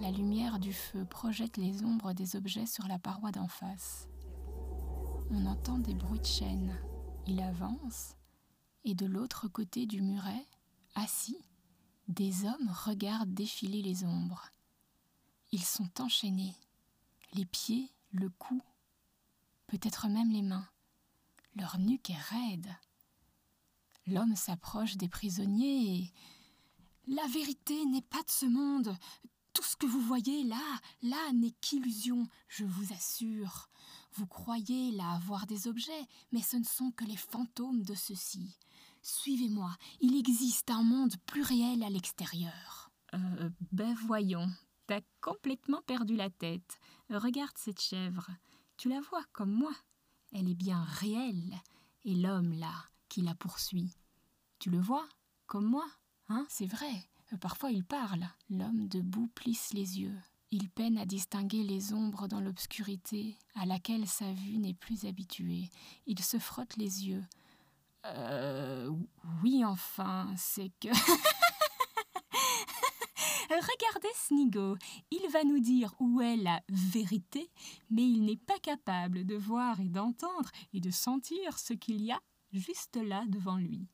La 0.00 0.10
lumière 0.10 0.58
du 0.58 0.72
feu 0.72 1.04
projette 1.04 1.56
les 1.56 1.82
ombres 1.84 2.12
des 2.12 2.36
objets 2.36 2.66
sur 2.66 2.86
la 2.88 2.98
paroi 2.98 3.30
d'en 3.32 3.48
face. 3.48 4.08
On 5.30 5.46
entend 5.46 5.78
des 5.78 5.94
bruits 5.94 6.20
de 6.20 6.26
chaînes. 6.26 6.76
Il 7.26 7.40
avance, 7.40 8.16
et 8.84 8.94
de 8.94 9.06
l'autre 9.06 9.48
côté 9.48 9.86
du 9.86 10.02
muret, 10.02 10.46
assis, 10.94 11.38
des 12.08 12.44
hommes 12.44 12.70
regardent 12.84 13.34
défiler 13.34 13.82
les 13.82 14.04
ombres. 14.04 14.50
Ils 15.52 15.64
sont 15.64 16.00
enchaînés, 16.00 16.56
les 17.34 17.44
pieds, 17.44 17.92
le 18.12 18.28
cou, 18.30 18.60
peut-être 19.66 20.08
même 20.08 20.30
les 20.30 20.42
mains. 20.42 20.68
Leur 21.54 21.78
nuque 21.78 22.10
est 22.10 22.18
raide. 22.18 22.74
L'homme 24.06 24.34
s'approche 24.34 24.96
des 24.96 25.08
prisonniers 25.08 25.94
et 25.94 26.12
la 27.06 27.26
vérité 27.28 27.84
n'est 27.86 28.02
pas 28.02 28.22
de 28.22 28.30
ce 28.30 28.46
monde. 28.46 28.96
Tout 29.52 29.62
ce 29.62 29.76
que 29.76 29.86
vous 29.86 30.00
voyez 30.00 30.44
là, 30.44 30.80
là 31.02 31.32
n'est 31.32 31.54
qu'illusion, 31.60 32.26
je 32.48 32.64
vous 32.64 32.92
assure. 32.92 33.68
Vous 34.14 34.26
croyez 34.26 34.90
là 34.92 35.20
voir 35.24 35.46
des 35.46 35.68
objets, 35.68 36.06
mais 36.32 36.42
ce 36.42 36.56
ne 36.56 36.64
sont 36.64 36.90
que 36.92 37.04
les 37.04 37.16
fantômes 37.16 37.82
de 37.82 37.94
ceux-ci. 37.94 38.56
Suivez-moi, 39.02 39.74
il 40.00 40.16
existe 40.18 40.70
un 40.70 40.82
monde 40.82 41.14
plus 41.26 41.42
réel 41.42 41.82
à 41.82 41.90
l'extérieur. 41.90 42.90
Euh, 43.14 43.50
ben 43.72 43.94
voyons, 44.06 44.48
t'as 44.86 45.00
complètement 45.20 45.82
perdu 45.86 46.16
la 46.16 46.30
tête. 46.30 46.78
Regarde 47.08 47.56
cette 47.56 47.80
chèvre. 47.80 48.30
Tu 48.76 48.88
la 48.88 49.00
vois 49.00 49.24
comme 49.32 49.52
moi. 49.52 49.72
Elle 50.32 50.48
est 50.48 50.54
bien 50.54 50.82
réelle. 50.82 51.54
Et 52.04 52.14
l'homme 52.14 52.52
là, 52.52 52.72
qui 53.08 53.22
la 53.22 53.34
poursuit. 53.34 53.92
Tu 54.58 54.70
le 54.70 54.80
vois, 54.80 55.06
comme 55.46 55.66
moi 55.66 55.86
Hein, 56.30 56.46
c'est 56.48 56.66
vrai. 56.66 56.92
Euh, 57.32 57.36
parfois 57.36 57.72
il 57.72 57.84
parle. 57.84 58.24
L'homme 58.48 58.86
debout 58.86 59.28
plisse 59.34 59.72
les 59.74 60.00
yeux. 60.00 60.16
Il 60.52 60.68
peine 60.68 60.98
à 60.98 61.06
distinguer 61.06 61.62
les 61.62 61.92
ombres 61.92 62.26
dans 62.26 62.40
l'obscurité 62.40 63.38
à 63.54 63.66
laquelle 63.66 64.08
sa 64.08 64.32
vue 64.32 64.58
n'est 64.58 64.74
plus 64.74 65.04
habituée. 65.04 65.70
Il 66.06 66.20
se 66.20 66.38
frotte 66.38 66.76
les 66.76 67.06
yeux. 67.06 67.24
Euh. 68.06 68.90
Oui, 69.42 69.64
enfin, 69.64 70.32
c'est 70.36 70.72
que. 70.80 70.88
Regardez 73.50 74.08
Snigo, 74.14 74.76
il 75.10 75.28
va 75.30 75.44
nous 75.44 75.60
dire 75.60 75.94
où 75.98 76.20
est 76.20 76.36
la 76.36 76.62
vérité, 76.68 77.50
mais 77.90 78.02
il 78.02 78.24
n'est 78.24 78.36
pas 78.36 78.58
capable 78.60 79.26
de 79.26 79.36
voir 79.36 79.80
et 79.80 79.88
d'entendre 79.88 80.50
et 80.72 80.80
de 80.80 80.90
sentir 80.90 81.58
ce 81.58 81.74
qu'il 81.74 82.02
y 82.02 82.12
a 82.12 82.20
juste 82.52 82.96
là 82.96 83.24
devant 83.28 83.56
lui. 83.56 83.86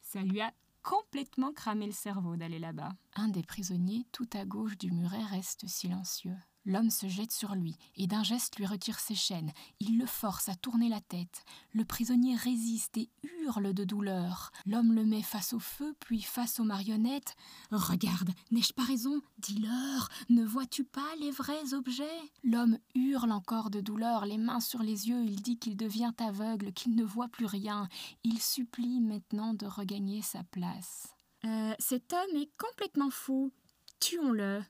Ça 0.00 0.22
lui 0.22 0.40
a 0.40 0.52
complètement 0.82 1.52
cramé 1.52 1.86
le 1.86 1.92
cerveau 1.92 2.36
d'aller 2.36 2.58
là-bas. 2.58 2.92
Un 3.14 3.28
des 3.28 3.42
prisonniers, 3.42 4.06
tout 4.12 4.28
à 4.32 4.44
gauche 4.44 4.78
du 4.78 4.90
muret, 4.92 5.24
reste 5.24 5.66
silencieux. 5.66 6.36
L'homme 6.64 6.90
se 6.90 7.08
jette 7.08 7.32
sur 7.32 7.54
lui 7.54 7.76
et 7.96 8.06
d'un 8.06 8.22
geste 8.22 8.56
lui 8.56 8.66
retire 8.66 9.00
ses 9.00 9.14
chaînes. 9.14 9.52
Il 9.80 9.98
le 9.98 10.06
force 10.06 10.48
à 10.48 10.54
tourner 10.54 10.88
la 10.88 11.00
tête. 11.00 11.44
Le 11.72 11.84
prisonnier 11.84 12.36
résiste 12.36 12.96
et 12.96 13.10
hurle 13.22 13.74
de 13.74 13.84
douleur. 13.84 14.52
L'homme 14.66 14.92
le 14.92 15.04
met 15.04 15.22
face 15.22 15.52
au 15.52 15.58
feu, 15.58 15.94
puis 15.98 16.22
face 16.22 16.60
aux 16.60 16.64
marionnettes. 16.64 17.34
Regarde, 17.70 18.30
n'ai-je 18.50 18.72
pas 18.72 18.84
raison? 18.84 19.20
Dis-leur, 19.38 20.08
ne 20.28 20.44
vois-tu 20.44 20.84
pas 20.84 21.16
les 21.20 21.30
vrais 21.30 21.74
objets? 21.74 22.04
L'homme 22.44 22.78
hurle 22.94 23.32
encore 23.32 23.70
de 23.70 23.80
douleur, 23.80 24.24
les 24.24 24.38
mains 24.38 24.60
sur 24.60 24.82
les 24.82 25.08
yeux. 25.08 25.24
Il 25.24 25.42
dit 25.42 25.58
qu'il 25.58 25.76
devient 25.76 26.12
aveugle, 26.18 26.72
qu'il 26.72 26.94
ne 26.94 27.04
voit 27.04 27.28
plus 27.28 27.46
rien. 27.46 27.88
Il 28.24 28.40
supplie 28.40 29.00
maintenant 29.00 29.54
de 29.54 29.66
regagner 29.66 30.22
sa 30.22 30.44
place. 30.44 31.08
Euh, 31.44 31.74
cet 31.78 32.12
homme 32.12 32.36
est 32.36 32.50
complètement 32.56 33.10
fou. 33.10 33.52
Tuons-le. 33.98 34.62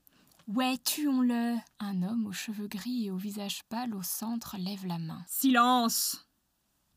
Ouais, 0.49 0.77
tuons-le 0.79 1.57
Un 1.79 2.03
homme 2.03 2.27
aux 2.27 2.33
cheveux 2.33 2.67
gris 2.67 3.07
et 3.07 3.11
au 3.13 3.17
visage 3.17 3.63
pâle 3.69 3.95
au 3.95 4.03
centre 4.03 4.57
lève 4.59 4.85
la 4.87 4.99
main. 4.99 5.25
Silence 5.29 6.27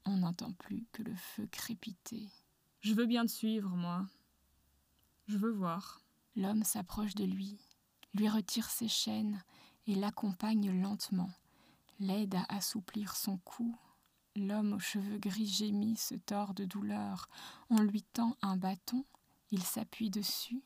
On 0.06 0.18
n'entend 0.18 0.52
plus 0.54 0.88
que 0.92 1.04
le 1.04 1.16
feu 1.16 1.46
crépiter. 1.52 2.28
Je 2.82 2.94
veux 2.96 3.06
bien 3.06 3.26
te 3.26 3.32
suivre, 3.32 3.70
moi. 3.70 4.08
Je 5.28 5.38
veux 5.38 5.52
voir. 5.52 6.02
L'homme 6.36 6.64
s'approche 6.64 7.14
de 7.14 7.24
lui, 7.24 7.58
lui 8.16 8.28
retire 8.28 8.70
ses 8.70 8.88
chaînes 8.88 9.44
et 9.86 9.94
l'accompagne 9.94 10.82
lentement, 10.82 11.32
l'aide 12.00 12.36
à 12.36 12.56
assouplir 12.56 13.16
son 13.16 13.38
cou. 13.38 13.78
L'homme 14.36 14.74
aux 14.74 14.80
cheveux 14.80 15.20
gris 15.20 15.48
gémit, 15.48 15.98
se 15.98 16.16
tord 16.16 16.56
de 16.56 16.66
douleur. 16.66 17.30
On 17.70 17.82
lui 17.82 18.02
tend 18.02 18.36
un 18.42 18.58
bâton, 18.58 19.06
il 19.52 19.62
s'appuie 19.62 20.10
dessus, 20.10 20.64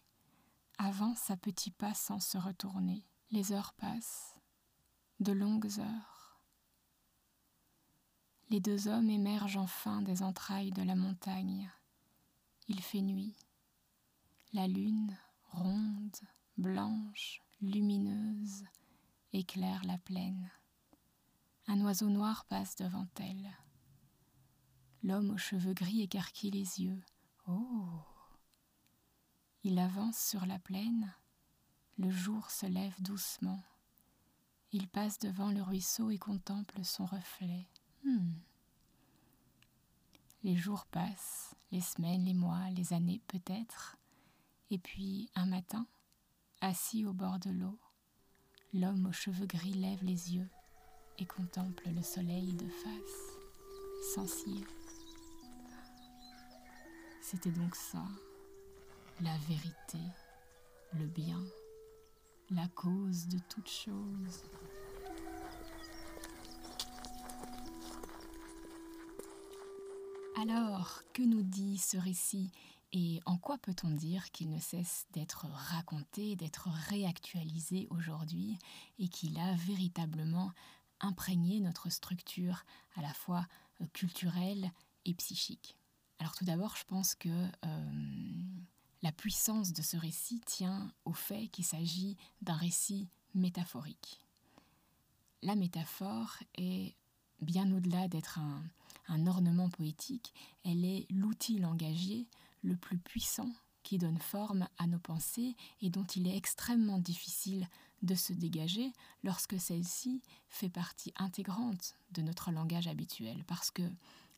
avance 0.79 1.29
à 1.29 1.37
petits 1.37 1.71
pas 1.71 1.93
sans 1.93 2.19
se 2.19 2.37
retourner. 2.37 3.05
Les 3.31 3.51
heures 3.51 3.73
passent, 3.73 4.35
de 5.19 5.33
longues 5.33 5.79
heures. 5.79 6.39
Les 8.49 8.59
deux 8.59 8.87
hommes 8.87 9.09
émergent 9.09 9.57
enfin 9.57 10.01
des 10.01 10.23
entrailles 10.23 10.71
de 10.71 10.81
la 10.81 10.95
montagne. 10.95 11.69
Il 12.67 12.81
fait 12.81 13.01
nuit. 13.01 13.35
La 14.53 14.67
lune, 14.67 15.15
ronde, 15.51 16.17
blanche, 16.57 17.43
lumineuse, 17.61 18.63
éclaire 19.33 19.83
la 19.85 19.99
plaine. 19.99 20.49
Un 21.67 21.81
oiseau 21.81 22.09
noir 22.09 22.45
passe 22.45 22.75
devant 22.77 23.07
elle. 23.19 23.51
L'homme 25.03 25.31
aux 25.31 25.37
cheveux 25.37 25.73
gris 25.73 26.01
écarquille 26.01 26.51
les 26.51 26.81
yeux. 26.81 27.03
Oh 27.47 28.08
il 29.63 29.77
avance 29.79 30.17
sur 30.17 30.45
la 30.45 30.57
plaine, 30.59 31.13
le 31.97 32.09
jour 32.09 32.49
se 32.49 32.65
lève 32.65 32.95
doucement. 33.01 33.61
Il 34.71 34.87
passe 34.87 35.19
devant 35.19 35.51
le 35.51 35.61
ruisseau 35.61 36.11
et 36.11 36.17
contemple 36.17 36.83
son 36.83 37.05
reflet. 37.05 37.67
Hmm. 38.05 38.31
Les 40.43 40.55
jours 40.55 40.85
passent, 40.85 41.55
les 41.71 41.81
semaines, 41.81 42.23
les 42.23 42.33
mois, 42.33 42.69
les 42.69 42.93
années 42.93 43.21
peut-être. 43.27 43.97
Et 44.69 44.77
puis, 44.77 45.29
un 45.35 45.45
matin, 45.45 45.85
assis 46.61 47.05
au 47.05 47.11
bord 47.11 47.39
de 47.39 47.49
l'eau, 47.49 47.77
l'homme 48.73 49.07
aux 49.07 49.11
cheveux 49.11 49.47
gris 49.47 49.73
lève 49.73 50.03
les 50.03 50.35
yeux 50.35 50.49
et 51.17 51.25
contemple 51.25 51.89
le 51.89 52.01
soleil 52.01 52.53
de 52.53 52.67
face, 52.69 54.13
sans 54.15 54.27
cire. 54.27 54.67
C'était 57.21 57.51
donc 57.51 57.75
ça, 57.75 58.05
la 59.21 59.37
vérité, 59.49 59.99
le 60.93 61.05
bien, 61.05 61.43
la 62.51 62.67
cause 62.69 63.27
de 63.27 63.37
toute 63.49 63.67
chose. 63.67 64.43
Alors, 70.41 71.03
que 71.13 71.21
nous 71.21 71.43
dit 71.43 71.77
ce 71.77 71.97
récit 71.97 72.51
et 72.93 73.19
en 73.25 73.37
quoi 73.37 73.57
peut-on 73.57 73.91
dire 73.91 74.31
qu'il 74.31 74.49
ne 74.49 74.59
cesse 74.59 75.05
d'être 75.11 75.45
raconté, 75.45 76.35
d'être 76.35 76.69
réactualisé 76.87 77.87
aujourd'hui 77.91 78.57
et 78.97 79.09
qu'il 79.09 79.37
a 79.37 79.53
véritablement 79.55 80.53
imprégné 81.01 81.59
notre 81.59 81.89
structure 81.89 82.63
à 82.95 83.01
la 83.01 83.13
fois 83.13 83.45
euh, 83.81 83.85
culturelle 83.93 84.71
et 85.05 85.13
psychique? 85.13 85.77
Alors 86.19 86.35
tout 86.35 86.45
d'abord, 86.45 86.75
je 86.77 86.85
pense 86.85 87.15
que 87.15 87.29
euh, 87.29 87.91
la 89.01 89.11
puissance 89.11 89.73
de 89.73 89.81
ce 89.81 89.97
récit 89.97 90.41
tient 90.45 90.91
au 91.05 91.13
fait 91.13 91.47
qu'il 91.47 91.65
s'agit 91.65 92.17
d'un 92.41 92.55
récit 92.55 93.07
métaphorique. 93.33 94.21
La 95.41 95.55
métaphore 95.55 96.37
est 96.55 96.95
bien 97.41 97.71
au-delà 97.71 98.07
d'être 98.07 98.39
un, 98.39 98.63
ornement 99.25 99.69
poétique, 99.69 100.33
elle 100.63 100.85
est 100.85 101.07
l'outil 101.09 101.57
langagier 101.57 102.27
le 102.61 102.75
plus 102.75 102.99
puissant 102.99 103.49
qui 103.81 103.97
donne 103.97 104.19
forme 104.19 104.67
à 104.77 104.85
nos 104.85 104.99
pensées 104.99 105.55
et 105.81 105.89
dont 105.89 106.03
il 106.03 106.27
est 106.27 106.37
extrêmement 106.37 106.99
difficile 106.99 107.67
de 108.03 108.13
se 108.13 108.33
dégager 108.33 108.91
lorsque 109.23 109.59
celle-ci 109.59 110.21
fait 110.49 110.69
partie 110.69 111.11
intégrante 111.15 111.95
de 112.11 112.21
notre 112.21 112.51
langage 112.51 112.87
habituel, 112.87 113.43
parce 113.47 113.71
que 113.71 113.81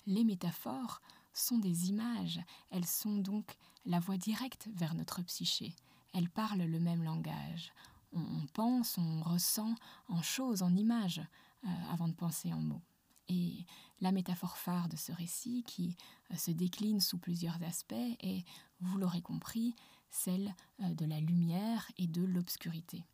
les 0.07 0.23
métaphores 0.23 1.01
sont 1.33 1.57
des 1.57 1.89
images, 1.89 2.39
elles 2.69 2.85
sont 2.85 3.17
donc 3.17 3.55
la 3.85 3.99
voie 3.99 4.17
directe 4.17 4.69
vers 4.75 4.93
notre 4.93 5.21
psyché, 5.23 5.75
elles 6.13 6.29
parlent 6.29 6.63
le 6.63 6.79
même 6.79 7.03
langage. 7.03 7.73
On, 8.13 8.45
pense, 8.53 8.97
on 8.97 9.21
ressent 9.21 9.73
en 10.09 10.21
choses, 10.21 10.63
en 10.63 10.75
images, 10.75 11.21
euh, 11.65 11.69
avant 11.89 12.09
de 12.09 12.13
penser 12.13 12.51
en 12.51 12.59
mots. 12.59 12.81
Et 13.29 13.65
la 14.01 14.11
métaphore 14.11 14.57
phare 14.57 14.89
de 14.89 14.97
ce 14.97 15.13
récit, 15.13 15.63
qui 15.65 15.95
euh, 16.31 16.35
se 16.35 16.51
décline 16.51 16.99
sous 16.99 17.17
plusieurs 17.17 17.63
aspects, 17.63 17.93
est, 17.93 18.43
vous 18.81 18.97
l'aurez 18.97 19.21
compris, 19.21 19.75
celle 20.09 20.53
euh, 20.81 20.93
de 20.93 21.05
la 21.05 21.21
lumière 21.21 21.89
et 21.97 22.07
de 22.07 22.23
l'obscurité. 22.23 23.05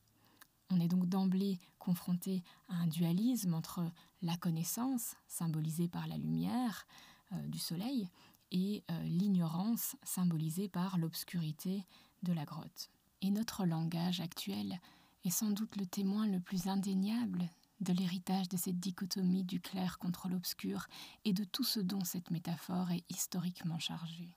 On 0.71 0.79
est 0.79 0.87
donc 0.87 1.07
d'emblée 1.07 1.59
confronté 1.77 2.43
à 2.67 2.75
un 2.75 2.87
dualisme 2.87 3.53
entre 3.53 3.89
la 4.21 4.35
connaissance, 4.35 5.15
symbolisée 5.27 5.87
par 5.87 6.07
la 6.07 6.17
lumière, 6.17 6.87
du 7.31 7.59
soleil 7.59 8.09
et 8.51 8.83
euh, 8.89 9.03
l'ignorance 9.03 9.95
symbolisée 10.03 10.69
par 10.69 10.97
l'obscurité 10.97 11.85
de 12.23 12.33
la 12.33 12.45
grotte. 12.45 12.89
Et 13.21 13.31
notre 13.31 13.65
langage 13.65 14.21
actuel 14.21 14.79
est 15.25 15.31
sans 15.31 15.51
doute 15.51 15.75
le 15.75 15.85
témoin 15.85 16.27
le 16.27 16.39
plus 16.39 16.67
indéniable 16.67 17.49
de 17.81 17.93
l'héritage 17.93 18.49
de 18.49 18.57
cette 18.57 18.79
dichotomie 18.79 19.43
du 19.43 19.59
clair 19.59 19.99
contre 19.99 20.29
l'obscur 20.29 20.87
et 21.25 21.33
de 21.33 21.43
tout 21.43 21.63
ce 21.63 21.79
dont 21.79 22.03
cette 22.03 22.31
métaphore 22.31 22.91
est 22.91 23.03
historiquement 23.09 23.79
chargée. 23.79 24.35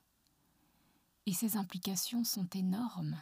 Et 1.25 1.33
ces 1.33 1.57
implications 1.57 2.23
sont 2.23 2.47
énormes. 2.53 3.17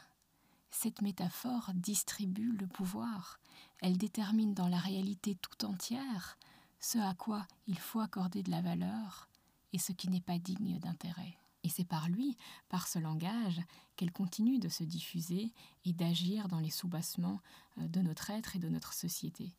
Cette 0.72 1.02
métaphore 1.02 1.72
distribue 1.74 2.52
le 2.58 2.68
pouvoir, 2.68 3.40
elle 3.82 3.98
détermine 3.98 4.54
dans 4.54 4.68
la 4.68 4.78
réalité 4.78 5.36
tout 5.36 5.66
entière 5.66 6.38
ce 6.80 6.98
à 6.98 7.14
quoi 7.14 7.46
il 7.68 7.78
faut 7.78 8.00
accorder 8.00 8.44
de 8.44 8.52
la 8.52 8.62
valeur 8.62 9.29
et 9.74 9.78
ce 9.78 9.92
qui 9.92 10.10
n'est 10.10 10.22
pas 10.22 10.40
digne 10.40 10.80
d'intérêt. 10.80 11.38
Et 11.64 11.70
c'est 11.70 11.86
par 11.86 12.08
lui, 12.10 12.38
par 12.70 12.88
ce 12.88 13.00
langage, 13.00 13.62
qu'elle 13.96 14.12
continue 14.12 14.60
de 14.60 14.70
se 14.70 14.84
diffuser 14.84 15.52
et 15.86 15.94
d'agir 15.94 16.48
dans 16.48 16.60
les 16.60 16.70
soubassements 16.70 17.42
euh, 17.78 17.88
de 17.88 18.02
notre 18.02 18.30
être 18.30 18.56
et 18.56 18.60
de 18.60 18.70
notre 18.70 18.94
société. 18.94 19.54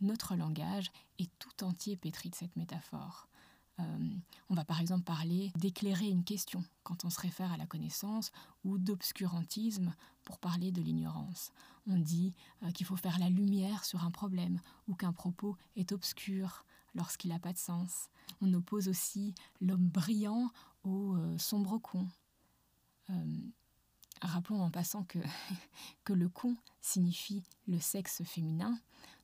Notre 0.00 0.34
langage 0.34 0.90
est 1.18 1.30
tout 1.38 1.62
entier 1.62 1.96
pétri 1.96 2.28
de 2.28 2.34
cette 2.34 2.56
métaphore. 2.56 3.28
Euh, 3.80 4.16
on 4.50 4.54
va 4.54 4.64
par 4.64 4.80
exemple 4.80 5.02
parler 5.02 5.50
d'éclairer 5.56 6.08
une 6.08 6.22
question 6.22 6.64
quand 6.84 7.04
on 7.04 7.10
se 7.10 7.20
réfère 7.20 7.52
à 7.52 7.56
la 7.56 7.66
connaissance 7.66 8.30
ou 8.64 8.78
d'obscurantisme 8.78 9.94
pour 10.22 10.38
parler 10.38 10.70
de 10.70 10.80
l'ignorance. 10.80 11.52
On 11.86 11.98
dit 11.98 12.34
euh, 12.62 12.70
qu'il 12.70 12.86
faut 12.86 12.96
faire 12.96 13.18
la 13.18 13.30
lumière 13.30 13.84
sur 13.84 14.04
un 14.04 14.10
problème 14.10 14.60
ou 14.88 14.94
qu'un 14.94 15.12
propos 15.12 15.56
est 15.76 15.92
obscur 15.92 16.64
lorsqu'il 16.94 17.30
n'a 17.30 17.38
pas 17.38 17.52
de 17.52 17.58
sens. 17.58 18.08
On 18.40 18.52
oppose 18.54 18.88
aussi 18.88 19.34
l'homme 19.60 19.88
brillant 19.88 20.50
au 20.84 21.16
euh, 21.16 21.38
sombre 21.38 21.78
con. 21.78 22.06
Euh, 23.10 23.36
rappelons 24.22 24.62
en 24.62 24.70
passant 24.70 25.04
que, 26.04 26.12
le 26.12 26.28
con 26.28 26.56
signifie 26.80 27.42
le 27.66 27.80
sexe 27.80 28.22
féminin, 28.24 28.78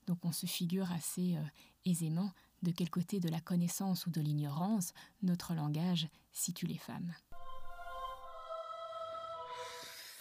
donc 0.07 0.25
on 0.25 0.33
se 0.33 0.47
figure 0.47 0.91
assez 0.93 1.37
euh, 1.37 1.45
aisément 1.85 2.33
de 2.63 2.71
quel 2.73 2.91
côté 2.91 3.21
de 3.21 3.29
la 3.29 3.41
connaissance 3.41 4.07
ou 4.07 4.11
de 4.11 4.21
l'ignorance 4.21 4.93
notre 5.23 5.55
langage 5.55 6.09
situe 6.33 6.67
les 6.67 6.79
femmes. 6.79 7.15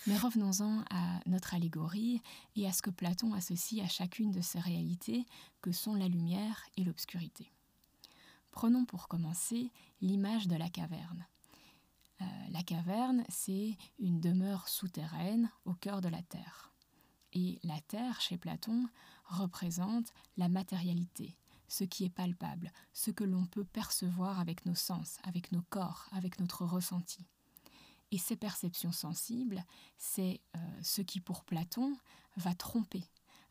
Mais 0.07 0.17
revenons-en 0.17 0.83
à 0.89 1.19
notre 1.25 1.53
allégorie 1.53 2.21
et 2.55 2.67
à 2.67 2.71
ce 2.71 2.81
que 2.81 2.89
Platon 2.89 3.33
associe 3.33 3.83
à 3.83 3.89
chacune 3.89 4.31
de 4.31 4.41
ces 4.41 4.59
réalités 4.59 5.25
que 5.61 5.71
sont 5.71 5.93
la 5.93 6.07
lumière 6.07 6.63
et 6.77 6.83
l'obscurité. 6.83 7.51
Prenons 8.51 8.85
pour 8.85 9.07
commencer 9.07 9.71
l'image 10.01 10.47
de 10.47 10.55
la 10.55 10.69
caverne. 10.69 11.27
Euh, 12.21 12.25
la 12.49 12.63
caverne, 12.63 13.23
c'est 13.29 13.77
une 13.99 14.19
demeure 14.19 14.67
souterraine 14.67 15.49
au 15.65 15.73
cœur 15.73 16.01
de 16.01 16.09
la 16.09 16.21
Terre. 16.23 16.73
Et 17.33 17.59
la 17.63 17.79
Terre, 17.81 18.19
chez 18.21 18.37
Platon, 18.37 18.87
représente 19.25 20.11
la 20.37 20.49
matérialité, 20.49 21.37
ce 21.67 21.83
qui 21.83 22.05
est 22.05 22.09
palpable, 22.09 22.71
ce 22.93 23.11
que 23.11 23.23
l'on 23.23 23.45
peut 23.45 23.65
percevoir 23.65 24.39
avec 24.39 24.65
nos 24.65 24.75
sens, 24.75 25.19
avec 25.23 25.51
nos 25.51 25.61
corps, 25.69 26.07
avec 26.11 26.39
notre 26.39 26.65
ressenti. 26.65 27.27
Et 28.11 28.17
ces 28.17 28.35
perceptions 28.35 28.91
sensibles, 28.91 29.63
c'est 29.97 30.41
euh, 30.55 30.59
ce 30.81 31.01
qui, 31.01 31.19
pour 31.19 31.43
Platon, 31.43 31.95
va 32.37 32.55
tromper, 32.55 33.03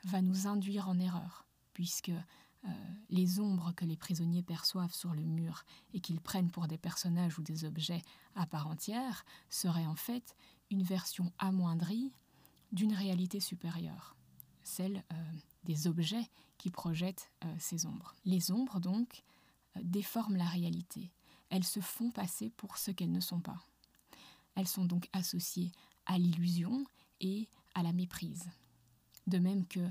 va 0.04 0.20
nous 0.20 0.46
induire 0.46 0.88
en 0.88 0.98
erreur, 0.98 1.46
puisque 1.74 2.10
euh, 2.10 2.68
les 3.08 3.38
ombres 3.38 3.72
que 3.72 3.84
les 3.84 3.96
prisonniers 3.96 4.42
perçoivent 4.42 4.94
sur 4.94 5.14
le 5.14 5.22
mur 5.22 5.64
et 5.94 6.00
qu'ils 6.00 6.20
prennent 6.20 6.50
pour 6.50 6.66
des 6.66 6.78
personnages 6.78 7.38
ou 7.38 7.42
des 7.42 7.64
objets 7.64 8.02
à 8.34 8.46
part 8.46 8.66
entière 8.66 9.24
seraient 9.48 9.86
en 9.86 9.94
fait 9.94 10.34
une 10.70 10.82
version 10.82 11.32
amoindrie 11.38 12.12
d'une 12.72 12.94
réalité 12.94 13.40
supérieure, 13.40 14.16
celle 14.64 15.04
euh, 15.12 15.32
des 15.64 15.86
objets 15.86 16.28
qui 16.58 16.70
projettent 16.70 17.30
ces 17.60 17.86
ombres. 17.86 18.16
Les 18.24 18.50
ombres, 18.50 18.80
donc, 18.80 19.22
déforment 19.82 20.36
la 20.36 20.46
réalité. 20.46 21.12
Elles 21.50 21.64
se 21.64 21.78
font 21.78 22.10
passer 22.10 22.50
pour 22.50 22.76
ce 22.76 22.90
qu'elles 22.90 23.12
ne 23.12 23.20
sont 23.20 23.40
pas. 23.40 23.64
Elles 24.58 24.68
sont 24.68 24.84
donc 24.84 25.08
associées 25.14 25.72
à 26.04 26.18
l'illusion 26.18 26.84
et 27.22 27.48
à 27.74 27.82
la 27.82 27.94
méprise. 27.94 28.50
De 29.26 29.38
même 29.38 29.66
que 29.66 29.88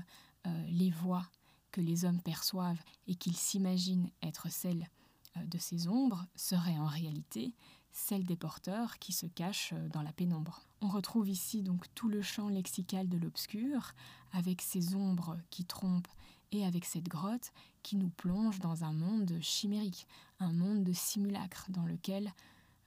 les 0.68 0.90
voix 0.90 1.28
que 1.70 1.80
les 1.80 2.04
hommes 2.04 2.20
perçoivent 2.20 2.82
et 3.06 3.14
qu'ils 3.14 3.36
s'imaginent 3.36 4.10
être 4.22 4.50
celles 4.50 4.88
euh, 5.36 5.44
de 5.44 5.58
ces 5.58 5.88
ombres 5.88 6.26
seraient 6.34 6.78
en 6.78 6.86
réalité 6.86 7.54
celles 7.92 8.24
des 8.24 8.36
porteurs 8.36 8.98
qui 8.98 9.12
se 9.12 9.26
cachent 9.26 9.72
euh, 9.72 9.88
dans 9.88 10.02
la 10.02 10.12
pénombre. 10.12 10.62
On 10.80 10.88
retrouve 10.88 11.28
ici 11.28 11.62
donc 11.62 11.86
tout 11.94 12.08
le 12.08 12.22
champ 12.22 12.48
lexical 12.48 13.08
de 13.08 13.18
l'obscur, 13.18 13.92
avec 14.32 14.62
ces 14.62 14.94
ombres 14.94 15.36
qui 15.50 15.64
trompent 15.64 16.08
et 16.52 16.64
avec 16.64 16.84
cette 16.84 17.08
grotte 17.08 17.52
qui 17.82 17.96
nous 17.96 18.08
plonge 18.08 18.58
dans 18.60 18.84
un 18.84 18.92
monde 18.92 19.38
chimérique, 19.40 20.06
un 20.40 20.52
monde 20.52 20.84
de 20.84 20.92
simulacre 20.92 21.66
dans 21.70 21.84
lequel 21.84 22.26
euh, 22.26 22.30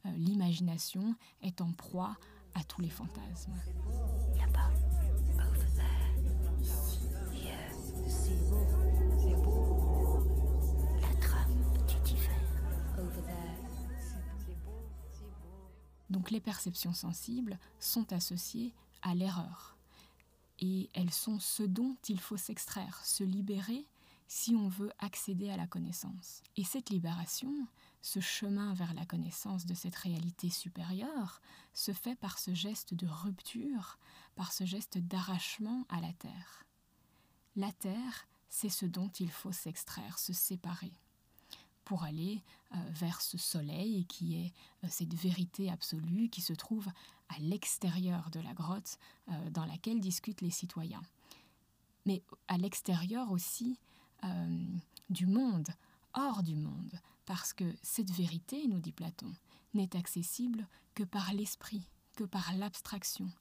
l'imagination 0.05 1.15
est 1.41 1.61
en 1.61 1.71
proie 1.71 2.17
à 2.55 2.63
tous 2.63 2.81
les 2.81 2.89
fantasmes. 2.89 3.53
Donc 16.11 16.29
les 16.29 16.41
perceptions 16.41 16.93
sensibles 16.93 17.57
sont 17.79 18.11
associées 18.13 18.75
à 19.01 19.15
l'erreur. 19.15 19.77
Et 20.59 20.89
elles 20.93 21.11
sont 21.11 21.39
ce 21.39 21.63
dont 21.63 21.95
il 22.09 22.19
faut 22.19 22.37
s'extraire, 22.37 23.03
se 23.03 23.23
libérer 23.23 23.87
si 24.27 24.55
on 24.55 24.67
veut 24.67 24.91
accéder 24.99 25.49
à 25.49 25.57
la 25.57 25.67
connaissance. 25.67 26.43
Et 26.57 26.63
cette 26.63 26.89
libération, 26.89 27.51
ce 28.01 28.19
chemin 28.19 28.73
vers 28.73 28.93
la 28.93 29.05
connaissance 29.05 29.65
de 29.65 29.73
cette 29.73 29.95
réalité 29.95 30.49
supérieure, 30.49 31.41
se 31.73 31.93
fait 31.93 32.15
par 32.15 32.39
ce 32.39 32.53
geste 32.53 32.93
de 32.93 33.07
rupture, 33.07 33.99
par 34.35 34.51
ce 34.51 34.65
geste 34.65 34.97
d'arrachement 34.97 35.85
à 35.89 36.01
la 36.01 36.13
terre. 36.13 36.65
La 37.55 37.71
terre, 37.71 38.27
c'est 38.49 38.69
ce 38.69 38.85
dont 38.85 39.09
il 39.19 39.31
faut 39.31 39.51
s'extraire, 39.51 40.17
se 40.17 40.33
séparer 40.33 40.93
pour 41.83 42.03
aller 42.03 42.41
euh, 42.73 42.77
vers 42.91 43.21
ce 43.21 43.37
soleil 43.37 44.05
qui 44.05 44.35
est 44.35 44.53
euh, 44.83 44.87
cette 44.89 45.13
vérité 45.13 45.69
absolue 45.69 46.29
qui 46.29 46.41
se 46.41 46.53
trouve 46.53 46.87
à 47.29 47.37
l'extérieur 47.39 48.29
de 48.29 48.39
la 48.39 48.53
grotte 48.53 48.97
euh, 49.29 49.49
dans 49.49 49.65
laquelle 49.65 49.99
discutent 49.99 50.41
les 50.41 50.51
citoyens. 50.51 51.01
Mais 52.05 52.23
à 52.47 52.57
l'extérieur 52.57 53.31
aussi 53.31 53.77
du 55.09 55.25
monde, 55.25 55.67
hors 56.13 56.43
du 56.43 56.55
monde, 56.55 56.93
parce 57.25 57.53
que 57.53 57.75
cette 57.81 58.11
vérité, 58.11 58.67
nous 58.67 58.79
dit 58.79 58.91
Platon, 58.91 59.33
n'est 59.73 59.95
accessible 59.95 60.67
que 60.95 61.03
par 61.03 61.33
l'esprit, 61.33 61.89
que 62.15 62.23
par 62.23 62.53
l'abstraction. 62.55 63.31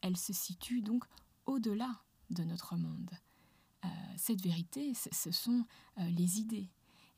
Elle 0.00 0.16
se 0.16 0.32
situe 0.32 0.82
donc 0.82 1.04
au-delà 1.46 2.00
de 2.30 2.44
notre 2.44 2.76
monde. 2.76 3.10
cette 4.16 4.42
vérité, 4.42 4.92
ce 4.94 5.30
sont 5.30 5.64
les 5.96 6.38
idées, 6.38 6.68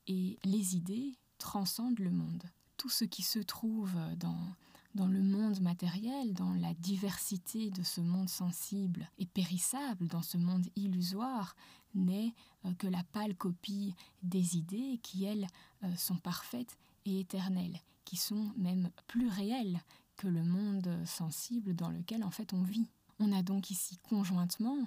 et 0.07 0.38
les 0.44 0.77
idées 0.77 1.18
transcendent 1.38 1.98
le 1.98 2.11
monde. 2.11 2.44
Tout 2.77 2.88
ce 2.88 3.05
qui 3.05 3.22
se 3.22 3.40
trouve 3.40 3.94
dans, 4.16 4.55
dans 4.94 5.07
le 5.07 5.22
monde 5.22 5.61
matériel, 5.61 6.35
dans 6.35 6.52
la 6.55 6.74
diversité 6.74 7.70
de 7.70 7.83
ce 7.83 8.00
monde 8.00 8.28
sensible 8.28 9.09
et 9.18 9.26
périssable, 9.26 10.07
dans 10.09 10.22
ce 10.22 10.37
monde 10.37 10.66
illusoire, 10.76 11.57
n'est 11.94 12.35
euh, 12.64 12.72
que 12.74 12.87
la 12.87 13.02
pâle 13.05 13.35
copie 13.35 13.94
des 14.22 14.57
idées 14.57 14.98
qui, 15.02 15.24
elles, 15.24 15.46
euh, 15.85 15.96
sont 15.96 16.16
parfaites 16.16 16.78
et 17.05 17.20
éternelles, 17.20 17.81
qui 18.05 18.16
sont 18.16 18.52
même 18.57 18.90
plus 19.07 19.28
réelles 19.28 19.81
que 20.16 20.28
le 20.28 20.44
monde 20.44 21.00
sensible 21.05 21.74
dans 21.74 21.90
lequel 21.90 22.22
en 22.22 22.31
fait 22.31 22.52
on 22.52 22.62
vit. 22.62 22.88
On 23.18 23.33
a 23.33 23.42
donc 23.42 23.70
ici 23.70 23.96
conjointement 23.98 24.78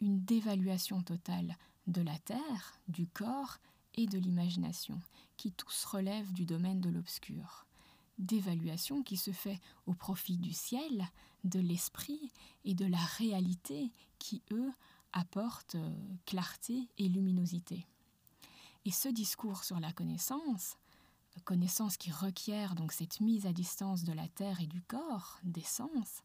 une 0.00 0.24
dévaluation 0.24 1.02
totale 1.02 1.56
de 1.86 2.02
la 2.02 2.18
terre, 2.18 2.78
du 2.88 3.06
corps 3.06 3.58
et 3.94 4.06
de 4.06 4.18
l'imagination, 4.18 5.00
qui 5.36 5.52
tous 5.52 5.84
relèvent 5.84 6.32
du 6.32 6.46
domaine 6.46 6.80
de 6.80 6.90
l'obscur. 6.90 7.66
D'évaluation 8.20 9.02
qui 9.02 9.16
se 9.16 9.32
fait 9.32 9.58
au 9.86 9.94
profit 9.94 10.36
du 10.36 10.52
ciel, 10.52 11.08
de 11.44 11.58
l'esprit 11.58 12.30
et 12.64 12.74
de 12.74 12.84
la 12.84 12.98
réalité 12.98 13.90
qui, 14.18 14.42
eux, 14.52 14.70
apportent 15.12 15.76
euh, 15.76 15.90
clarté 16.26 16.88
et 16.98 17.08
luminosité. 17.08 17.86
Et 18.84 18.90
ce 18.90 19.08
discours 19.08 19.64
sur 19.64 19.80
la 19.80 19.92
connaissance, 19.92 20.76
connaissance 21.44 21.96
qui 21.96 22.10
requiert 22.10 22.74
donc 22.74 22.92
cette 22.92 23.20
mise 23.20 23.46
à 23.46 23.52
distance 23.52 24.04
de 24.04 24.12
la 24.12 24.28
terre 24.28 24.60
et 24.60 24.66
du 24.66 24.82
corps, 24.82 25.38
des 25.42 25.62
sens, 25.62 26.22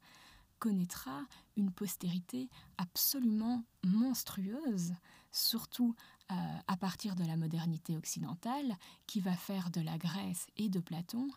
connaîtra 0.59 1.21
une 1.57 1.71
postérité 1.71 2.49
absolument 2.77 3.63
monstrueuse, 3.83 4.93
surtout 5.31 5.95
euh, 6.31 6.35
à 6.67 6.77
partir 6.77 7.15
de 7.15 7.25
la 7.25 7.37
modernité 7.37 7.95
occidentale, 7.95 8.77
qui 9.07 9.19
va 9.19 9.35
faire 9.35 9.69
de 9.69 9.81
la 9.81 9.97
Grèce 9.97 10.47
et 10.57 10.69
de 10.69 10.79
Platon 10.79 11.27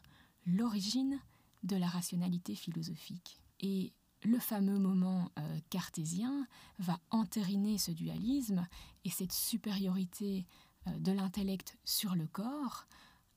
l'origine 0.46 1.18
de 1.62 1.76
la 1.76 1.86
rationalité 1.86 2.54
philosophique. 2.54 3.40
Et 3.60 3.92
le 4.22 4.38
fameux 4.38 4.78
moment 4.78 5.30
euh, 5.38 5.58
cartésien 5.70 6.46
va 6.78 6.98
entériner 7.10 7.78
ce 7.78 7.90
dualisme 7.90 8.66
et 9.04 9.10
cette 9.10 9.32
supériorité 9.32 10.46
euh, 10.86 10.98
de 10.98 11.12
l'intellect 11.12 11.78
sur 11.84 12.14
le 12.14 12.26
corps, 12.26 12.86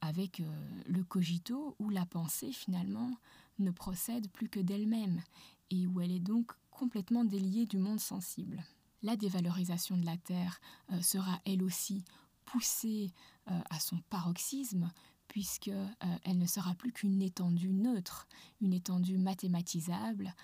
avec 0.04 0.42
le 0.88 1.04
cogito 1.04 1.76
où 1.78 1.92
la 1.92 2.08
pensée 2.08 2.52
finalement 2.52 3.12
ne 3.60 3.70
procède 3.70 4.32
plus 4.32 4.50
que 4.50 4.60
d'elle-même 4.60 5.22
et 5.70 5.88
où 5.88 6.02
elle 6.02 6.12
est 6.12 6.20
donc 6.20 6.52
complètement 6.70 7.24
déliée 7.24 7.66
du 7.66 7.78
monde 7.78 8.00
sensible. 8.00 8.64
La 9.04 9.16
dévalorisation 9.16 9.98
de 9.98 10.06
la 10.06 10.18
Terre 10.18 10.60
euh, 10.92 11.02
sera 11.02 11.40
elle 11.46 11.64
aussi 11.64 12.04
poussée 12.46 13.14
euh, 13.50 13.60
à 13.70 13.80
son 13.80 13.98
paroxysme 14.10 14.92
puisque 15.32 15.70
euh, 15.70 15.88
elle 16.26 16.38
ne 16.38 16.46
sera 16.46 16.76
plus 16.76 16.92
qu'une 16.92 17.22
étendue 17.22 17.72
neutre, 17.72 18.28
une 18.60 18.74
étendue 18.74 19.18
mathématisable, 19.18 20.36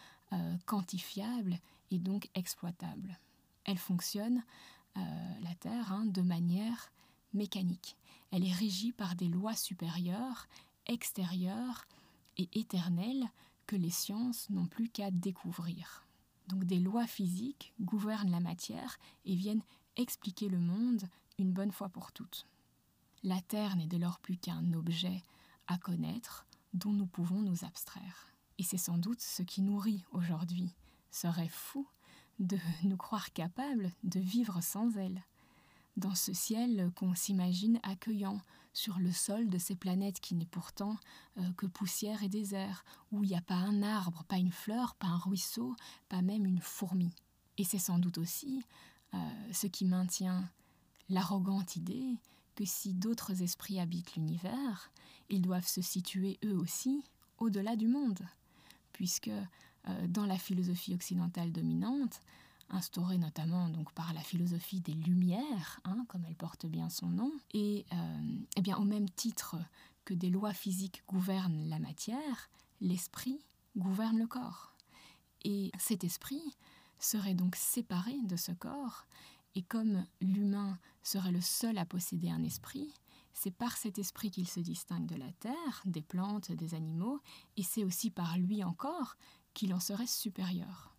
quantifiable 0.65 1.57
et 1.89 1.99
donc 1.99 2.29
exploitable. 2.35 3.17
Elle 3.63 3.77
fonctionne, 3.77 4.43
la 4.95 5.55
Terre, 5.61 5.93
hein, 5.93 6.05
de 6.05 6.21
manière 6.21 6.91
mécanique. 7.33 7.95
Elle 8.31 8.45
est 8.45 8.51
régie 8.51 8.91
par 8.91 9.15
des 9.15 9.29
lois 9.29 9.55
supérieures, 9.55 10.47
extérieures 10.85 11.85
et 12.37 12.49
éternelles 12.59 13.29
que 13.67 13.75
les 13.75 13.89
sciences 13.89 14.49
n'ont 14.49 14.67
plus 14.67 14.89
qu'à 14.89 15.11
découvrir. 15.11 16.05
Donc 16.47 16.63
des 16.63 16.79
lois 16.79 17.07
physiques 17.07 17.73
gouvernent 17.81 18.31
la 18.31 18.39
matière 18.39 18.97
et 19.25 19.35
viennent 19.35 19.63
expliquer 19.97 20.47
le 20.47 20.59
monde 20.59 21.03
une 21.39 21.51
bonne 21.51 21.71
fois 21.71 21.89
pour 21.89 22.11
toutes. 22.11 22.45
La 23.27 23.41
Terre 23.41 23.75
n'est 23.75 23.87
dès 23.87 23.97
lors 23.97 24.21
plus 24.21 24.37
qu'un 24.37 24.71
objet 24.71 25.21
à 25.67 25.77
connaître 25.77 26.45
dont 26.73 26.93
nous 26.93 27.07
pouvons 27.07 27.41
nous 27.41 27.65
abstraire. 27.65 28.31
Et 28.57 28.63
c'est 28.63 28.77
sans 28.77 28.97
doute 28.97 29.19
ce 29.19 29.43
qui 29.43 29.61
nourrit 29.61 30.05
aujourd'hui. 30.11 30.73
Serait 31.11 31.49
fou 31.49 31.85
de 32.39 32.57
nous 32.83 32.95
croire 32.95 33.33
capables 33.33 33.91
de 34.05 34.21
vivre 34.21 34.61
sans 34.61 34.95
elle. 34.95 35.25
dans 35.97 36.15
ce 36.15 36.31
ciel 36.31 36.89
qu'on 36.95 37.15
s'imagine 37.15 37.81
accueillant, 37.83 38.39
sur 38.71 38.97
le 38.97 39.11
sol 39.11 39.49
de 39.49 39.57
ces 39.57 39.75
planètes 39.75 40.21
qui 40.21 40.33
n'est 40.33 40.45
pourtant 40.45 40.95
euh, 41.37 41.51
que 41.57 41.65
poussière 41.65 42.23
et 42.23 42.29
désert, 42.29 42.85
où 43.11 43.25
il 43.25 43.31
n'y 43.31 43.35
a 43.35 43.41
pas 43.41 43.55
un 43.55 43.83
arbre, 43.83 44.23
pas 44.23 44.37
une 44.37 44.53
fleur, 44.53 44.95
pas 44.95 45.07
un 45.07 45.17
ruisseau, 45.17 45.75
pas 46.07 46.21
même 46.21 46.45
une 46.45 46.61
fourmi. 46.61 47.13
Et 47.57 47.65
c'est 47.65 47.77
sans 47.77 47.99
doute 47.99 48.19
aussi 48.19 48.63
euh, 49.13 49.17
ce 49.51 49.67
qui 49.67 49.83
maintient 49.83 50.49
l'arrogante 51.09 51.75
idée 51.75 52.15
que 52.57 52.65
si 52.65 52.95
d'autres 52.95 53.43
esprits 53.43 53.79
habitent 53.79 54.15
l'univers, 54.15 54.91
ils 55.29 55.43
doivent 55.43 55.67
se 55.67 55.81
situer 55.81 56.39
eux 56.43 56.57
aussi 56.57 57.03
au-delà 57.37 57.75
du 57.75 57.87
monde, 57.87 58.27
puisque 58.93 59.29
euh, 59.29 60.07
dans 60.07 60.25
la 60.25 60.39
philosophie 60.39 60.95
occidentale 60.95 61.51
dominante, 61.51 62.19
instaurée 62.69 63.19
notamment 63.19 63.69
donc 63.69 63.93
par 63.93 64.11
la 64.11 64.21
philosophie 64.21 64.81
des 64.81 64.93
Lumières, 64.93 65.79
hein, 65.85 66.03
comme 66.07 66.25
elle 66.25 66.35
porte 66.35 66.65
bien 66.65 66.89
son 66.89 67.07
nom, 67.07 67.31
et 67.53 67.85
euh, 67.93 68.39
eh 68.55 68.61
bien 68.61 68.75
au 68.77 68.83
même 68.83 69.09
titre 69.11 69.55
que 70.03 70.15
des 70.15 70.31
lois 70.31 70.53
physiques 70.53 71.03
gouvernent 71.07 71.69
la 71.69 71.77
matière, 71.77 72.49
l'esprit 72.81 73.39
gouverne 73.77 74.17
le 74.17 74.25
corps. 74.27 74.73
Et 75.43 75.71
cet 75.77 76.03
esprit 76.03 76.41
serait 76.97 77.35
donc 77.35 77.55
séparé 77.55 78.15
de 78.23 78.35
ce 78.35 78.51
corps, 78.51 79.05
et 79.57 79.63
comme 79.63 80.05
l'humain 80.21 80.77
serait 81.01 81.31
le 81.31 81.41
seul 81.41 81.79
à 81.79 81.85
posséder 81.85 82.29
un 82.29 82.43
esprit, 82.43 82.93
c'est 83.33 83.49
par 83.49 83.75
cet 83.75 83.97
esprit 83.97 84.29
qu'il 84.29 84.47
se 84.47 84.59
distingue 84.59 85.07
de 85.07 85.15
la 85.15 85.31
terre, 85.39 85.81
des 85.83 86.03
plantes, 86.03 86.51
des 86.51 86.75
animaux, 86.75 87.19
et 87.55 87.63
c'est 87.63 87.83
aussi 87.83 88.11
par 88.11 88.37
lui 88.37 88.63
encore 88.63 89.17
qu'il 89.55 89.73
en 89.73 89.79
serait 89.79 90.05
supérieur. 90.05 90.95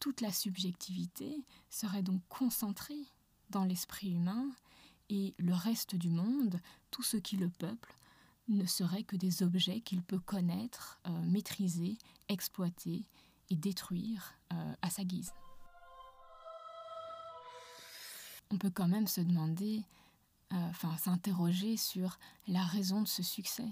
Toute 0.00 0.20
la 0.20 0.32
subjectivité 0.32 1.46
serait 1.70 2.02
donc 2.02 2.20
concentrée 2.28 3.06
dans 3.48 3.64
l'esprit 3.64 4.10
humain, 4.10 4.50
et 5.08 5.34
le 5.38 5.54
reste 5.54 5.96
du 5.96 6.10
monde, 6.10 6.60
tout 6.90 7.02
ce 7.02 7.16
qui 7.16 7.38
le 7.38 7.48
peuple, 7.48 7.96
ne 8.48 8.66
serait 8.66 9.04
que 9.04 9.16
des 9.16 9.42
objets 9.42 9.80
qu'il 9.80 10.02
peut 10.02 10.20
connaître, 10.20 11.00
euh, 11.06 11.22
maîtriser, 11.22 11.96
exploiter 12.28 13.06
et 13.48 13.56
détruire 13.56 14.34
euh, 14.52 14.74
à 14.82 14.90
sa 14.90 15.04
guise. 15.04 15.32
On 18.52 18.58
peut 18.58 18.70
quand 18.70 18.86
même 18.86 19.06
se 19.06 19.22
demander, 19.22 19.82
euh, 20.52 20.72
s'interroger 20.98 21.78
sur 21.78 22.18
la 22.46 22.62
raison 22.62 23.00
de 23.00 23.08
ce 23.08 23.22
succès. 23.22 23.68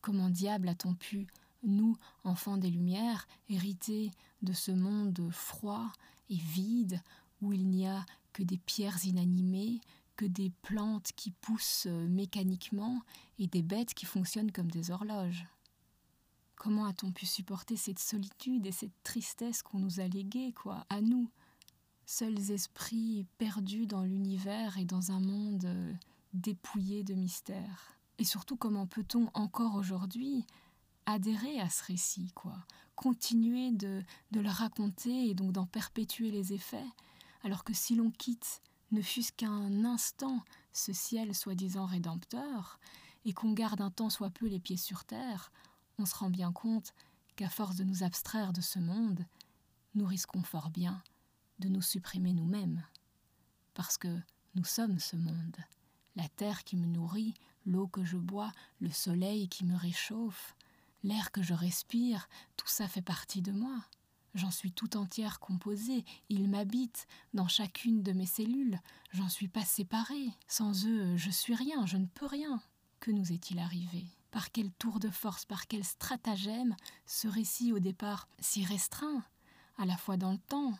Comment 0.00 0.30
diable 0.30 0.66
a-t-on 0.68 0.94
pu 0.94 1.26
nous, 1.62 1.96
enfants 2.24 2.56
des 2.56 2.70
Lumières, 2.70 3.28
hérités 3.50 4.12
de 4.40 4.54
ce 4.54 4.72
monde 4.72 5.28
froid 5.30 5.92
et 6.30 6.36
vide, 6.36 7.02
où 7.42 7.52
il 7.52 7.68
n'y 7.68 7.86
a 7.86 8.06
que 8.32 8.42
des 8.42 8.58
pierres 8.58 9.04
inanimées, 9.04 9.82
que 10.16 10.24
des 10.24 10.50
plantes 10.62 11.12
qui 11.14 11.30
poussent 11.30 11.86
euh, 11.86 12.08
mécaniquement 12.08 13.02
et 13.38 13.46
des 13.46 13.62
bêtes 13.62 13.92
qui 13.92 14.06
fonctionnent 14.06 14.52
comme 14.52 14.70
des 14.70 14.90
horloges? 14.90 15.46
Comment 16.56 16.86
a-t-on 16.86 17.12
pu 17.12 17.26
supporter 17.26 17.76
cette 17.76 17.98
solitude 17.98 18.64
et 18.64 18.72
cette 18.72 19.02
tristesse 19.02 19.62
qu'on 19.62 19.80
nous 19.80 20.00
a 20.00 20.08
léguée, 20.08 20.52
quoi, 20.52 20.86
à 20.88 21.02
nous, 21.02 21.28
seuls 22.06 22.50
esprits 22.50 23.26
perdus 23.38 23.86
dans 23.86 24.02
l'univers 24.02 24.78
et 24.78 24.84
dans 24.84 25.10
un 25.10 25.20
monde 25.20 25.64
euh, 25.64 25.92
dépouillé 26.32 27.02
de 27.02 27.14
mystères. 27.14 27.98
Et 28.18 28.24
surtout, 28.24 28.56
comment 28.56 28.86
peut-on 28.86 29.28
encore 29.34 29.74
aujourd'hui 29.74 30.46
adhérer 31.06 31.60
à 31.60 31.68
ce 31.68 31.84
récit, 31.84 32.32
quoi, 32.34 32.56
continuer 32.94 33.72
de, 33.72 34.02
de 34.30 34.40
le 34.40 34.48
raconter 34.48 35.28
et 35.28 35.34
donc 35.34 35.52
d'en 35.52 35.66
perpétuer 35.66 36.30
les 36.30 36.52
effets, 36.52 36.86
alors 37.42 37.64
que 37.64 37.74
si 37.74 37.94
l'on 37.94 38.10
quitte, 38.10 38.62
ne 38.90 39.02
fût-ce 39.02 39.32
qu'un 39.32 39.84
instant, 39.84 40.42
ce 40.72 40.92
ciel 40.92 41.34
soi-disant 41.34 41.86
rédempteur, 41.86 42.78
et 43.26 43.32
qu'on 43.32 43.52
garde 43.52 43.80
un 43.80 43.90
temps 43.90 44.10
soit 44.10 44.30
peu 44.30 44.46
les 44.46 44.60
pieds 44.60 44.76
sur 44.76 45.04
terre, 45.04 45.50
on 45.98 46.06
se 46.06 46.14
rend 46.14 46.30
bien 46.30 46.52
compte 46.52 46.94
qu'à 47.36 47.48
force 47.48 47.76
de 47.76 47.84
nous 47.84 48.02
abstraire 48.02 48.52
de 48.52 48.60
ce 48.60 48.78
monde, 48.78 49.24
nous 49.94 50.06
risquons 50.06 50.42
fort 50.42 50.70
bien 50.70 51.02
de 51.58 51.68
nous 51.68 51.82
supprimer 51.82 52.32
nous-mêmes, 52.32 52.84
parce 53.74 53.98
que 53.98 54.20
nous 54.54 54.64
sommes 54.64 54.98
ce 54.98 55.16
monde, 55.16 55.56
la 56.16 56.28
terre 56.28 56.64
qui 56.64 56.76
me 56.76 56.86
nourrit, 56.86 57.34
l'eau 57.66 57.88
que 57.88 58.04
je 58.04 58.16
bois, 58.16 58.52
le 58.80 58.90
soleil 58.90 59.48
qui 59.48 59.64
me 59.64 59.76
réchauffe, 59.76 60.54
L'air 61.04 61.32
que 61.32 61.42
je 61.42 61.52
respire, 61.52 62.30
tout 62.56 62.66
ça 62.66 62.88
fait 62.88 63.02
partie 63.02 63.42
de 63.42 63.52
moi. 63.52 63.84
J'en 64.34 64.50
suis 64.50 64.72
tout 64.72 64.96
entière 64.96 65.38
composée, 65.38 66.02
ils 66.30 66.48
m'habitent 66.48 67.06
dans 67.34 67.46
chacune 67.46 68.02
de 68.02 68.12
mes 68.12 68.24
cellules, 68.24 68.80
j'en 69.12 69.28
suis 69.28 69.46
pas 69.46 69.66
séparée. 69.66 70.32
Sans 70.48 70.86
eux, 70.86 71.14
je 71.16 71.30
suis 71.30 71.54
rien, 71.54 71.84
je 71.84 71.98
ne 71.98 72.06
peux 72.06 72.24
rien. 72.24 72.62
Que 73.00 73.10
nous 73.10 73.32
est-il 73.32 73.58
arrivé? 73.58 74.06
Par 74.30 74.50
quel 74.50 74.72
tour 74.72 74.98
de 74.98 75.10
force, 75.10 75.44
par 75.44 75.66
quel 75.66 75.84
stratagème 75.84 76.74
ce 77.04 77.28
récit 77.28 77.70
au 77.74 77.80
départ 77.80 78.26
si 78.40 78.64
restreint, 78.64 79.22
à 79.76 79.84
la 79.84 79.98
fois 79.98 80.16
dans 80.16 80.32
le 80.32 80.38
temps 80.38 80.72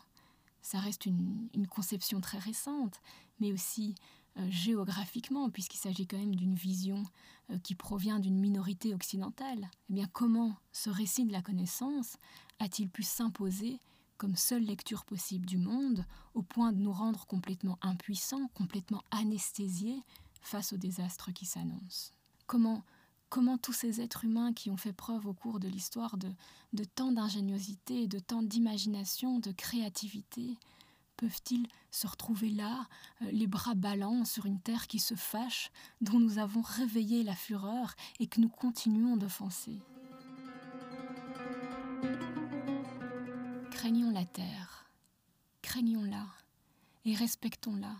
Ça 0.65 0.79
reste 0.79 1.05
une, 1.05 1.47
une 1.53 1.67
conception 1.67 2.21
très 2.21 2.39
récente, 2.39 2.99
mais 3.39 3.53
aussi 3.53 3.93
euh, 4.37 4.49
géographiquement, 4.49 5.51
puisqu'il 5.51 5.77
s'agit 5.77 6.07
quand 6.07 6.17
même 6.17 6.33
d'une 6.33 6.55
vision 6.55 7.03
euh, 7.51 7.59
qui 7.59 7.75
provient 7.75 8.19
d'une 8.19 8.39
minorité 8.39 8.95
occidentale. 8.95 9.69
Eh 9.91 9.93
bien, 9.93 10.07
comment 10.11 10.55
ce 10.71 10.89
récit 10.89 11.25
de 11.25 11.31
la 11.31 11.43
connaissance 11.43 12.17
a-t-il 12.57 12.89
pu 12.89 13.03
s'imposer 13.03 13.79
comme 14.17 14.35
seule 14.35 14.63
lecture 14.63 15.05
possible 15.05 15.45
du 15.45 15.59
monde, 15.59 16.03
au 16.33 16.41
point 16.41 16.71
de 16.71 16.79
nous 16.79 16.91
rendre 16.91 17.27
complètement 17.27 17.77
impuissants, 17.83 18.47
complètement 18.55 19.03
anesthésiés 19.11 20.01
face 20.41 20.73
aux 20.73 20.77
désastres 20.77 21.31
qui 21.31 21.47
Comment 22.47 22.83
comment 23.35 23.57
tous 23.57 23.73
ces 23.73 23.99
êtres 23.99 24.23
humains 24.23 24.53
qui 24.53 24.69
ont 24.69 24.77
fait 24.77 24.93
preuve 24.93 25.27
au 25.27 25.33
cours 25.33 25.59
de 25.59 25.67
l'histoire 25.67 26.15
de, 26.15 26.83
tant 26.85 27.11
d'ingéniosité, 27.11 28.07
de 28.07 28.17
tant 28.17 28.41
d'imagination, 28.41 29.39
de 29.39 29.51
créativité, 29.51 30.55
peuvent-ils 31.17 31.67
se 31.91 32.07
retrouver 32.07 32.49
là, 32.49 32.87
euh, 33.23 33.31
les 33.33 33.47
bras 33.47 33.75
ballants 33.75 34.23
sur 34.23 34.45
une 34.45 34.61
terre 34.61 34.87
qui 34.87 34.99
se 34.99 35.15
fâche, 35.15 35.69
dont 35.99 36.17
nous 36.17 36.37
avons 36.37 36.61
réveillé 36.61 37.23
la 37.23 37.35
fureur 37.35 37.93
et 38.21 38.27
que 38.27 38.39
nous 38.39 38.47
continuons 38.47 39.17
d'offenser? 39.17 39.81
Craignons 43.71 44.11
la 44.11 44.23
terre, 44.23 44.89
craignons-la 45.61 46.25
et 47.03 47.13
respectons-la, 47.15 47.97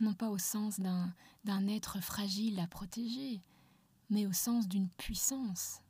non 0.00 0.12
pas 0.12 0.28
au 0.28 0.38
sens 0.38 0.80
d'un 0.80 1.68
être 1.68 2.02
fragile 2.02 2.58
à 2.58 2.66
protéger, 2.66 3.40
mais 4.10 4.26
au 4.26 4.32
sens 4.32 4.68
d'une 4.68 4.88
puissance, 4.88 5.80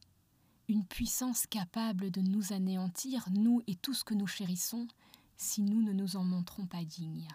une 0.68 0.84
puissance 0.84 1.46
capable 1.46 2.10
de 2.10 2.20
nous 2.20 2.52
anéantir, 2.52 3.28
nous 3.30 3.62
et 3.66 3.74
tout 3.74 3.94
ce 3.94 4.04
que 4.04 4.14
nous 4.14 4.26
chérissons, 4.26 4.86
si 5.36 5.62
nous 5.62 5.82
ne 5.82 5.92
nous 5.92 6.16
en 6.16 6.24
montrons 6.24 6.66
pas 6.66 6.84
dignes. 6.84 7.28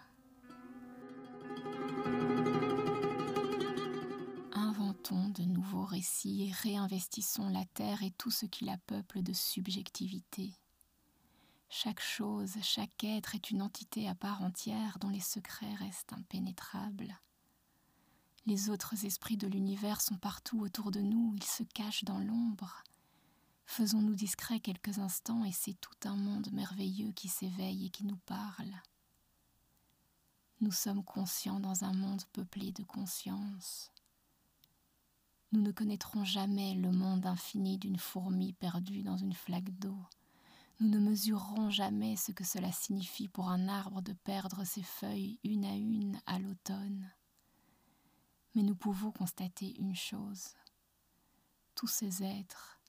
Inventons 4.52 5.28
de 5.30 5.42
nouveaux 5.42 5.84
récits 5.84 6.48
et 6.48 6.52
réinvestissons 6.52 7.48
la 7.48 7.64
terre 7.64 8.02
et 8.02 8.12
tout 8.12 8.30
ce 8.30 8.46
qui 8.46 8.64
la 8.64 8.78
peuple 8.78 9.22
de 9.22 9.32
subjectivité. 9.32 10.52
Chaque 11.68 12.00
chose, 12.00 12.54
chaque 12.62 13.02
être 13.02 13.34
est 13.34 13.50
une 13.50 13.62
entité 13.62 14.08
à 14.08 14.14
part 14.14 14.42
entière 14.42 14.98
dont 15.00 15.08
les 15.08 15.18
secrets 15.18 15.74
restent 15.74 16.12
impénétrables. 16.12 17.18
Les 18.46 18.68
autres 18.68 19.06
esprits 19.06 19.38
de 19.38 19.46
l'univers 19.46 20.02
sont 20.02 20.18
partout 20.18 20.60
autour 20.60 20.90
de 20.90 21.00
nous, 21.00 21.32
ils 21.34 21.44
se 21.44 21.62
cachent 21.62 22.04
dans 22.04 22.18
l'ombre. 22.18 22.84
Faisons-nous 23.64 24.14
discrets 24.14 24.60
quelques 24.60 24.98
instants 24.98 25.44
et 25.44 25.52
c'est 25.52 25.80
tout 25.80 25.96
un 26.08 26.16
monde 26.16 26.52
merveilleux 26.52 27.12
qui 27.12 27.28
s'éveille 27.28 27.86
et 27.86 27.90
qui 27.90 28.04
nous 28.04 28.18
parle. 28.26 28.70
Nous 30.60 30.72
sommes 30.72 31.02
conscients 31.02 31.58
dans 31.58 31.84
un 31.84 31.94
monde 31.94 32.22
peuplé 32.32 32.70
de 32.72 32.82
conscience. 32.82 33.90
Nous 35.52 35.62
ne 35.62 35.72
connaîtrons 35.72 36.24
jamais 36.24 36.74
le 36.74 36.92
monde 36.92 37.24
infini 37.24 37.78
d'une 37.78 37.98
fourmi 37.98 38.52
perdue 38.52 39.02
dans 39.02 39.16
une 39.16 39.34
flaque 39.34 39.70
d'eau. 39.78 39.98
Nous 40.80 40.88
ne 40.88 40.98
mesurerons 40.98 41.70
jamais 41.70 42.16
ce 42.16 42.32
que 42.32 42.44
cela 42.44 42.72
signifie 42.72 43.28
pour 43.28 43.48
un 43.48 43.68
arbre 43.68 44.02
de 44.02 44.12
perdre 44.12 44.64
ses 44.64 44.82
feuilles 44.82 45.38
une 45.44 45.64
à 45.64 45.76
une 45.76 46.20
à 46.26 46.38
l'automne. 46.38 47.10
Mais 48.54 48.62
nous 48.62 48.76
pouvons 48.76 49.10
constater 49.10 49.78
une 49.80 49.96
chose. 49.96 50.54
Tous 51.74 51.88
ces 51.88 52.22
êtres, 52.22 52.80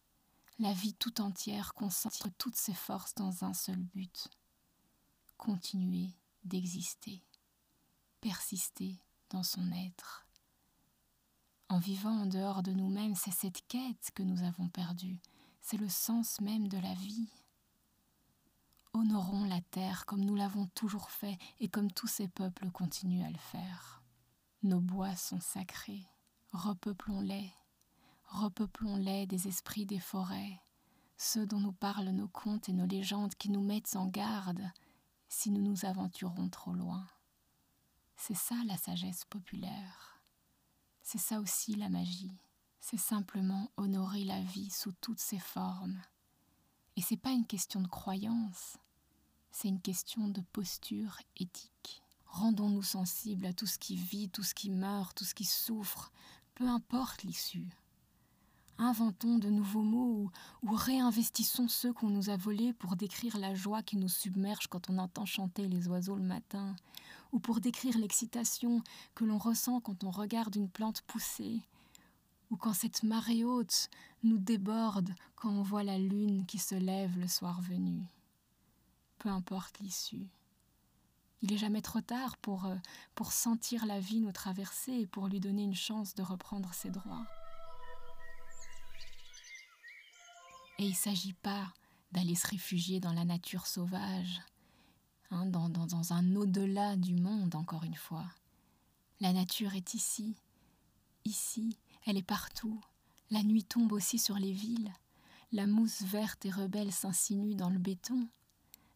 la 0.60 0.74
vie 0.74 0.94
tout 0.94 1.22
entière 1.22 1.74
concentre 1.74 2.30
toutes 2.38 2.56
ses 2.56 2.74
forces 2.74 3.16
dans 3.16 3.44
un 3.44 3.54
seul 3.54 3.82
but 3.84 4.30
continuer 5.38 6.10
d'exister, 6.44 7.24
persister 8.22 9.00
dans 9.30 9.44
son 9.44 9.72
être. 9.72 10.28
En 11.70 11.80
vivant 11.80 12.22
en 12.22 12.26
dehors 12.26 12.64
de 12.64 12.72
nous-mêmes, 12.72 13.16
c'est 13.16 13.32
cette 13.32 13.68
quête 13.68 14.12
que 14.14 14.24
nous 14.24 14.44
avons 14.44 14.70
perdue, 14.70 15.20
c'est 15.62 15.78
le 15.78 15.90
sens 15.90 16.40
même 16.42 16.68
de 16.68 16.78
la 16.78 16.94
vie. 16.94 17.30
Honorons 18.94 19.46
la 19.46 19.62
terre 19.62 20.06
comme 20.06 20.24
nous 20.24 20.36
l'avons 20.36 20.68
toujours 20.68 21.10
fait 21.10 21.38
et 21.60 21.68
comme 21.68 21.92
tous 21.92 22.08
ces 22.08 22.28
peuples 22.28 22.72
continuent 22.72 23.26
à 23.26 23.32
le 23.32 23.38
faire. 23.38 23.95
Nos 24.66 24.82
bois 24.82 25.16
sont 25.16 25.40
sacrés, 25.40 26.08
repeuplons-les, 26.52 27.54
repeuplons-les 28.26 29.28
des 29.28 29.48
esprits 29.48 29.86
des 29.86 30.00
forêts, 30.00 30.60
ceux 31.18 31.46
dont 31.46 31.60
nous 31.60 31.72
parlent 31.72 32.10
nos 32.10 32.28
contes 32.28 32.68
et 32.68 32.74
nos 32.74 32.88
légendes 32.88 33.36
qui 33.36 33.52
nous 33.52 33.62
mettent 33.62 33.96
en 33.96 34.08
garde 34.08 34.64
si 35.30 35.52
nous 35.52 35.62
nous 35.62 35.86
aventurons 35.86 36.50
trop 36.50 36.74
loin. 36.74 37.06
C'est 38.16 38.34
ça 38.34 38.56
la 38.66 38.76
sagesse 38.76 39.26
populaire. 39.26 40.20
C'est 41.04 41.20
ça 41.20 41.40
aussi 41.40 41.76
la 41.76 41.90
magie. 41.90 42.36
C'est 42.80 42.98
simplement 42.98 43.70
honorer 43.78 44.24
la 44.24 44.42
vie 44.42 44.72
sous 44.72 44.94
toutes 44.94 45.20
ses 45.20 45.38
formes. 45.38 46.02
Et 46.96 47.04
c'est 47.04 47.18
pas 47.18 47.34
une 47.34 47.46
question 47.46 47.82
de 47.82 47.88
croyance, 47.88 48.80
c'est 49.52 49.68
une 49.68 49.80
question 49.82 50.28
de 50.28 50.42
posture 50.42 51.20
éthique. 51.38 52.02
Rendons-nous 52.36 52.84
sensibles 52.84 53.46
à 53.46 53.54
tout 53.54 53.66
ce 53.66 53.80
qui 53.80 53.96
vit, 53.96 54.28
tout 54.28 54.44
ce 54.44 54.54
qui 54.54 54.70
meurt, 54.70 55.18
tout 55.18 55.24
ce 55.24 55.34
qui 55.34 55.46
souffre, 55.46 56.12
peu 56.56 56.68
importe 56.68 57.24
l'issue. 57.24 57.70
Inventons 58.78 59.38
de 59.38 59.48
nouveaux 59.48 59.84
mots 59.84 60.30
ou, 60.62 60.76
réinvestissons 60.76 61.70
ceux 61.70 61.94
qu'on 61.94 62.10
nous 62.10 62.30
a 62.30 62.36
volés 62.36 62.74
pour 62.74 62.98
décrire 62.98 63.38
la 63.38 63.56
joie 63.56 63.84
qui 63.84 63.96
nous 63.96 64.10
submerge 64.10 64.68
quand 64.68 64.90
on 64.90 64.98
entend 64.98 65.26
chanter 65.26 65.70
les 65.70 65.88
oiseaux 65.88 66.18
le 66.18 66.26
matin, 66.26 66.76
ou 67.32 67.40
pour 67.40 67.62
décrire 67.62 67.98
l'excitation 67.98 68.82
que 69.14 69.24
l'on 69.24 69.38
ressent 69.38 69.80
quand 69.80 70.04
on 70.04 70.12
regarde 70.12 70.58
une 70.58 70.70
plante 70.70 71.04
pousser, 71.04 71.62
ou 72.52 72.58
quand 72.58 72.74
cette 72.74 73.04
marée 73.04 73.46
haute 73.46 73.90
nous 74.24 74.40
déborde 74.40 75.16
quand 75.38 75.52
on 75.52 75.64
voit 75.64 75.84
la 75.84 75.98
lune 75.98 76.46
qui 76.46 76.60
se 76.60 76.76
lève 76.76 77.18
le 77.18 77.30
soir 77.30 77.62
venu. 77.62 78.04
Peu 79.20 79.30
importe 79.30 79.80
l'issue. 79.80 80.28
Il 81.46 81.52
n'est 81.52 81.58
jamais 81.60 81.84
trop 81.84 82.02
tard 82.02 82.38
pour, 82.38 82.66
euh, 82.66 82.76
pour 83.14 83.32
sentir 83.32 83.86
la 83.86 84.00
vie 84.00 84.20
nous 84.20 84.32
traverser 84.32 84.94
et 84.94 85.06
pour 85.06 85.28
lui 85.28 85.40
donner 85.40 85.62
une 85.62 85.76
chance 85.76 86.16
de 86.16 86.24
reprendre 86.24 86.74
ses 86.74 86.90
droits. 86.90 87.24
Et 90.80 90.86
il 90.86 90.90
ne 90.90 90.96
s'agit 90.96 91.34
pas 91.34 91.72
d'aller 92.12 92.34
se 92.34 92.48
réfugier 92.48 93.00
dans 93.00 93.14
la 93.14 93.26
nature 93.26 93.68
sauvage, 93.68 94.42
hein, 95.30 95.46
dans, 95.46 95.70
dans 95.70 96.14
un 96.14 96.36
au-delà 96.36 96.96
du 96.96 97.14
monde, 97.14 97.54
encore 97.54 97.84
une 97.84 97.94
fois. 97.94 98.26
La 99.20 99.32
nature 99.32 99.76
est 99.76 99.94
ici, 99.94 100.36
ici, 101.26 101.78
elle 102.08 102.18
est 102.18 102.24
partout. 102.24 102.82
La 103.30 103.44
nuit 103.44 103.66
tombe 103.66 103.92
aussi 103.92 104.18
sur 104.18 104.40
les 104.40 104.52
villes. 104.52 104.92
La 105.52 105.68
mousse 105.68 106.02
verte 106.02 106.44
et 106.48 106.52
rebelle 106.52 106.92
s'insinue 106.92 107.54
dans 107.54 107.70
le 107.70 107.78
béton. 107.78 108.28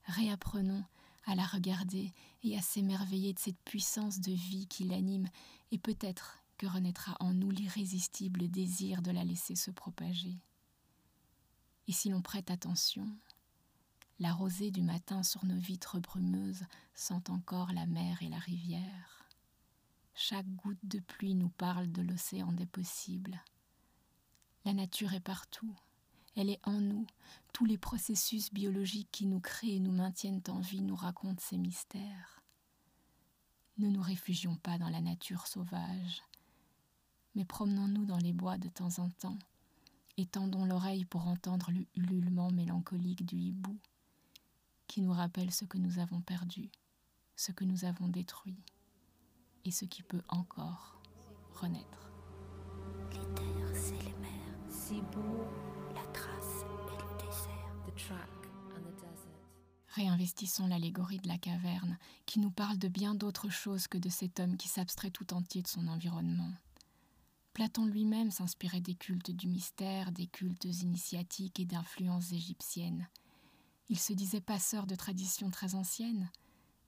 Réapprenons 0.06 0.84
à 1.30 1.36
la 1.36 1.46
regarder 1.46 2.12
et 2.44 2.58
à 2.58 2.62
s'émerveiller 2.62 3.34
de 3.34 3.40
cette 3.40 3.62
puissance 3.62 4.20
de 4.20 4.32
vie 4.32 4.68
qui 4.68 4.84
l'anime, 4.84 5.28
et 5.72 5.78
peut-être 5.78 6.40
que 6.58 6.66
renaîtra 6.66 7.16
en 7.20 7.34
nous 7.34 7.52
l'irrésistible 7.52 8.50
désir 8.50 9.04
de 9.04 9.12
la 9.12 9.24
laisser 9.24 9.56
se 9.56 9.70
propager. 9.70 10.40
Et 11.88 11.92
si 11.92 12.10
l'on 12.10 12.24
prête 12.24 12.50
attention, 12.50 13.08
la 14.20 14.34
rosée 14.34 14.72
du 14.72 14.82
matin 14.82 15.22
sur 15.22 15.46
nos 15.46 15.58
vitres 15.58 16.00
brumeuses 16.00 16.66
sent 16.96 17.30
encore 17.30 17.74
la 17.74 17.86
mer 17.86 18.24
et 18.24 18.30
la 18.30 18.40
rivière. 18.40 19.28
Chaque 20.16 20.50
goutte 20.56 20.84
de 20.84 21.00
pluie 21.00 21.36
nous 21.36 21.50
parle 21.50 21.92
de 21.92 22.02
l'océan 22.02 22.52
des 22.52 22.66
possibles. 22.66 23.40
La 24.66 24.74
nature 24.74 25.14
est 25.14 25.20
partout, 25.20 25.78
elle 26.36 26.50
est 26.50 26.60
en 26.64 26.80
nous. 26.80 27.06
Tous 27.54 27.66
les 27.66 27.78
processus 27.78 28.54
biologiques 28.54 29.12
qui 29.12 29.26
nous 29.26 29.40
créent 29.40 29.76
et 29.76 29.80
nous 29.80 29.92
maintiennent 29.92 30.42
en 30.48 30.60
vie 30.60 30.82
nous 30.82 30.96
racontent 30.96 31.42
ces 31.42 31.58
mystères. 31.58 32.44
Ne 33.78 33.90
nous 33.90 34.02
réfugions 34.02 34.56
pas 34.58 34.78
dans 34.78 34.90
la 34.90 35.02
nature 35.02 35.48
sauvage, 35.48 36.24
mais 37.36 37.46
promenons-nous 37.46 38.06
dans 38.06 38.18
les 38.18 38.34
bois 38.34 38.58
de 38.58 38.68
temps 38.68 39.00
en 39.00 39.10
temps 39.10 39.38
Étendons 40.18 40.66
l'oreille 40.66 41.06
pour 41.06 41.28
entendre 41.28 41.72
le 41.72 41.86
ululement 41.96 42.52
mélancolique 42.52 43.26
du 43.26 43.38
hibou, 43.38 43.78
qui 44.88 45.02
nous 45.02 45.14
rappelle 45.14 45.52
ce 45.52 45.64
que 45.64 45.78
nous 45.78 46.00
avons 46.00 46.20
perdu, 46.20 46.70
ce 47.38 47.54
que 47.54 47.64
nous 47.64 47.86
avons 47.86 48.10
détruit, 48.10 48.60
et 49.64 49.72
ce 49.72 49.86
qui 49.86 50.04
peut 50.04 50.24
encore 50.28 51.02
renaître. 51.54 52.12
Les 53.14 53.34
terres 53.34 53.94
et 53.94 54.04
les 54.04 54.14
mers, 54.20 54.70
si 54.70 55.02
beau, 55.14 55.46
Réinvestissons 59.90 60.68
l'allégorie 60.68 61.18
de 61.18 61.28
la 61.28 61.38
caverne, 61.38 61.98
qui 62.26 62.40
nous 62.40 62.52
parle 62.52 62.78
de 62.78 62.88
bien 62.88 63.16
d'autres 63.16 63.50
choses 63.50 63.88
que 63.88 63.98
de 63.98 64.10
cet 64.10 64.40
homme 64.40 64.56
qui 64.56 64.68
s'abstrait 64.68 65.12
tout 65.12 65.34
entier 65.34 65.62
de 65.62 65.68
son 65.68 65.88
environnement. 65.88 66.52
Platon 67.54 67.86
lui-même 67.86 68.32
s'inspirait 68.32 68.82
des 68.82 68.96
cultes 68.96 69.32
du 69.32 69.48
mystère, 69.48 70.12
des 70.12 70.28
cultes 70.28 70.66
initiatiques 70.66 71.60
et 71.60 71.66
d'influences 71.66 72.32
égyptiennes. 72.32 73.10
Il 73.90 74.00
se 74.00 74.14
disait 74.14 74.42
passeur 74.42 74.86
de 74.86 74.96
traditions 74.96 75.50
très 75.50 75.74
anciennes. 75.76 76.30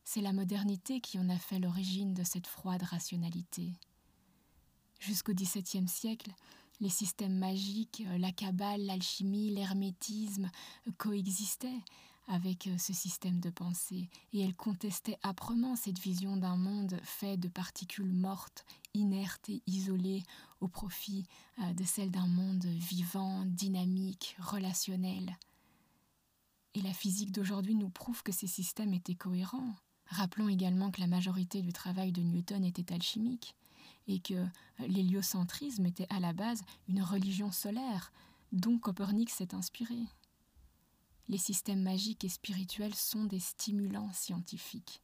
C'est 0.04 0.21
la 0.21 0.34
modernité 0.34 1.02
qui 1.02 1.17
en 1.19 1.30
a 1.30 1.38
fait 1.38 1.60
l'origine 1.60 2.13
de 2.13 2.24
cette 2.24 2.47
froide 2.47 2.84
rationalité. 2.84 3.74
Jusqu'au 5.00 5.34
XVIIe 5.34 5.88
siècle, 5.88 6.32
les 6.81 6.89
systèmes 6.89 7.37
magiques, 7.37 8.03
la 8.17 8.31
cabale, 8.31 8.85
l'alchimie, 8.85 9.51
l'hermétisme 9.51 10.49
coexistaient 10.97 11.81
avec 12.27 12.67
euh, 12.67 12.77
ce 12.77 12.93
système 12.93 13.39
de 13.39 13.49
pensée, 13.49 14.09
et 14.33 14.41
elle 14.41 14.55
contestait 14.55 15.17
âprement 15.23 15.75
cette 15.75 15.99
vision 15.99 16.37
d'un 16.37 16.55
monde 16.55 16.97
fait 17.03 17.37
de 17.37 17.47
particules 17.47 18.13
mortes, 18.13 18.65
inertes 18.93 19.49
et 19.49 19.61
isolées, 19.67 20.23
au 20.61 20.67
profit 20.67 21.25
euh, 21.59 21.73
de 21.73 21.83
celle 21.83 22.11
d'un 22.11 22.27
monde 22.27 22.65
vivant, 22.65 23.43
dynamique, 23.45 24.35
relationnel. 24.39 25.37
Et 26.73 26.81
la 26.81 26.93
physique 26.93 27.31
d'aujourd'hui 27.31 27.75
nous 27.75 27.89
prouve 27.89 28.23
que 28.23 28.31
ces 28.31 28.47
systèmes 28.47 28.93
étaient 28.93 29.15
cohérents. 29.15 29.75
Rappelons 30.05 30.47
également 30.47 30.91
que 30.91 31.01
la 31.01 31.07
majorité 31.07 31.61
du 31.61 31.73
travail 31.73 32.11
de 32.11 32.21
Newton 32.21 32.63
était 32.63 32.93
alchimique 32.93 33.55
et 34.12 34.19
que 34.19 34.45
l'héliocentrisme 34.80 35.86
était 35.86 36.08
à 36.10 36.19
la 36.19 36.34
base 36.34 36.62
une 36.88 37.02
religion 37.02 37.52
solaire 37.52 38.12
dont 38.52 38.78
Copernic 38.78 39.30
s'est 39.30 39.56
inspiré 39.56 39.97
les 41.32 41.38
systèmes 41.38 41.82
magiques 41.82 42.26
et 42.26 42.30
spirituels 42.30 42.93
sont 42.93 43.24
des 43.24 43.39
stimulants 43.39 44.12
scientifiques. 44.12 45.02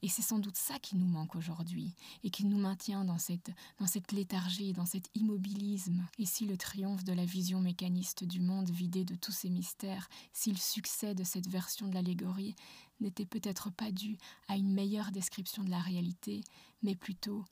Et 0.00 0.08
c'est 0.08 0.22
sans 0.22 0.38
doute 0.38 0.56
ça 0.56 0.78
qui 0.78 0.94
nous 0.94 1.08
manque 1.08 1.34
aujourd'hui 1.34 1.96
et 2.22 2.30
qui 2.30 2.46
nous 2.46 2.58
maintient 2.58 3.04
dans 3.04 3.18
cette, 3.18 3.50
dans 3.80 3.88
cette 3.88 4.12
léthargie, 4.12 4.72
dans 4.72 4.86
cet 4.86 5.10
immobilisme. 5.16 6.06
Et 6.20 6.26
si 6.26 6.46
le 6.46 6.56
triomphe 6.56 7.02
de 7.02 7.12
la 7.12 7.24
vision 7.24 7.60
mécaniste 7.60 8.22
du 8.22 8.38
monde 8.38 8.70
vidé 8.70 9.04
de 9.04 9.16
tous 9.16 9.32
ses 9.32 9.50
mystères, 9.50 10.08
si 10.32 10.52
le 10.52 10.56
succès 10.56 11.16
de 11.16 11.24
cette 11.24 11.48
version 11.48 11.88
de 11.88 11.94
l'allégorie 11.94 12.54
n'était 13.00 13.26
peut-être 13.26 13.70
pas 13.72 13.90
dû 13.90 14.16
à 14.46 14.56
une 14.56 14.72
meilleure 14.72 15.10
description 15.10 15.64
de 15.64 15.70
la 15.70 15.80
réalité, 15.80 16.44
mais 16.84 16.94
plutôt 16.94 17.44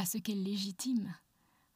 à 0.00 0.06
ce 0.06 0.16
qu'elle 0.16 0.42
légitime, 0.42 1.14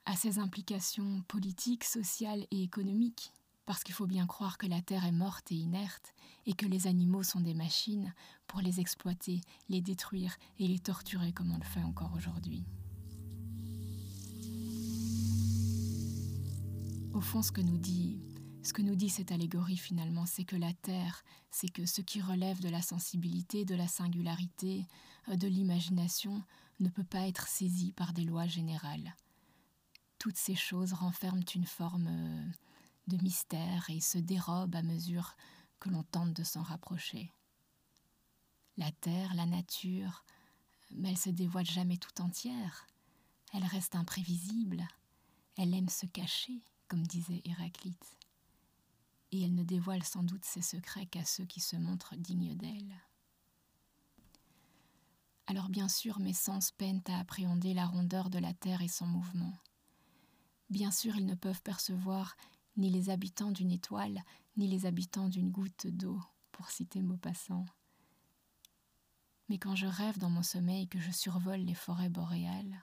à 0.07 0.17
ses 0.17 0.39
implications 0.39 1.23
politiques, 1.29 1.85
sociales 1.85 2.47
et 2.51 2.63
économiques 2.63 3.35
parce 3.67 3.85
qu'il 3.85 3.95
faut 3.95 4.07
bien 4.07 4.27
croire 4.27 4.57
que 4.57 4.67
la 4.67 4.81
Terre 4.81 5.05
est 5.05 5.13
morte 5.13 5.53
et 5.53 5.57
inerte, 5.57 6.15
et 6.47 6.55
que 6.55 6.65
les 6.65 6.87
animaux 6.87 7.23
sont 7.23 7.41
des 7.41 7.53
machines 7.53 8.15
pour 8.47 8.63
les 8.63 8.81
exploiter, 8.81 9.43
les 9.69 9.83
détruire 9.83 10.37
et 10.59 10.67
les 10.67 10.79
torturer 10.79 11.33
comme 11.33 11.53
on 11.53 11.59
le 11.59 11.65
fait 11.65 11.83
encore 11.83 12.13
aujourd'hui. 12.15 12.65
Au 17.13 17.21
fond, 17.21 17.43
ce 17.43 17.53
que 17.53 17.61
nous 17.61 17.79
dit, 17.79 18.21
ce 18.63 18.73
que 18.73 18.83
nous 18.83 18.97
dit 18.97 19.11
cette 19.11 19.33
allégorie 19.33 19.77
finalement, 19.77 20.25
c'est 20.25 20.45
que 20.45 20.57
la 20.57 20.73
Terre, 20.73 21.25
c'est 21.51 21.71
que 21.71 21.85
ce 21.85 22.01
qui 22.01 22.23
relève 22.23 22.61
de 22.61 22.71
la 22.71 22.81
sensibilité, 22.81 23.67
de 23.67 23.75
la 23.75 23.87
singularité, 23.87 24.87
euh, 25.29 25.37
de 25.37 25.47
l'imagination, 25.47 26.43
ne 26.81 26.89
peut 26.89 27.05
pas 27.05 27.27
être 27.27 27.49
saisi 27.49 27.93
par 27.93 28.13
des 28.13 28.25
lois 28.25 28.47
générales. 28.47 29.15
Toutes 30.19 30.37
ces 30.37 30.55
choses 30.55 30.93
renferment 30.93 31.45
une 31.55 31.67
forme 31.67 32.09
euh, 32.09 32.47
de 33.09 33.23
mystère 33.23 33.89
et 33.91 34.01
se 34.01 34.19
dérobe 34.19 34.75
à 34.75 34.83
mesure 34.83 35.37
que 35.81 35.91
l'on 35.91 36.03
tente 36.03 36.33
de 36.33 36.45
s'en 36.45 36.63
rapprocher. 36.63 37.31
La 38.77 38.91
terre, 38.91 39.35
la 39.35 39.47
nature, 39.47 40.25
mais 40.91 41.11
elle 41.11 41.19
se 41.19 41.31
dévoile 41.31 41.67
jamais 41.67 41.97
tout 41.97 42.21
entière. 42.21 42.87
Elle 43.53 43.65
reste 43.65 43.95
imprévisible. 43.95 44.87
Elle 45.57 45.75
aime 45.75 45.89
se 45.89 46.07
cacher, 46.07 46.63
comme 46.89 47.07
disait 47.07 47.43
Héraclite. 47.45 48.19
Et 49.31 49.43
elle 49.43 49.55
ne 49.55 49.63
dévoile 49.63 50.03
sans 50.03 50.23
doute 50.23 50.45
ses 50.45 50.63
secrets 50.63 51.07
qu'à 51.07 51.25
ceux 51.25 51.45
qui 51.45 51.61
se 51.61 51.77
montrent 51.77 52.17
dignes 52.17 52.57
d'elle. 52.57 52.95
Alors 55.47 55.69
bien 55.69 55.89
sûr, 55.89 56.21
mes 56.21 56.33
sens 56.33 56.71
peinent 56.71 57.03
à 57.09 57.19
appréhender 57.19 57.75
la 57.75 57.87
rondeur 57.87 58.31
de 58.31 58.39
la 58.39 58.55
terre 58.55 58.83
et 58.83 58.89
son 58.89 59.07
mouvement. 59.07 59.53
Bien 60.71 60.91
sûr, 60.91 61.17
ils 61.17 61.27
ne 61.27 61.35
peuvent 61.35 61.63
percevoir 61.63 62.37
ni 62.77 62.91
les 62.91 63.11
habitants 63.11 63.51
d'une 63.51 63.71
étoile, 63.71 64.23
ni 64.57 64.69
les 64.69 64.87
habitants 64.87 65.29
d'une 65.29 65.51
goutte 65.51 65.87
d'eau, 65.87 66.19
pour 66.51 66.71
citer 66.71 67.03
Maupassant. 67.03 67.67
Mais 69.49 69.59
quand 69.59 69.77
je 69.77 69.87
rêve 69.87 70.19
dans 70.19 70.31
mon 70.31 70.43
sommeil 70.43 70.89
que 70.89 70.99
je 70.99 71.11
survole 71.11 71.61
les 71.61 71.75
forêts 71.75 72.09
boréales, 72.09 72.83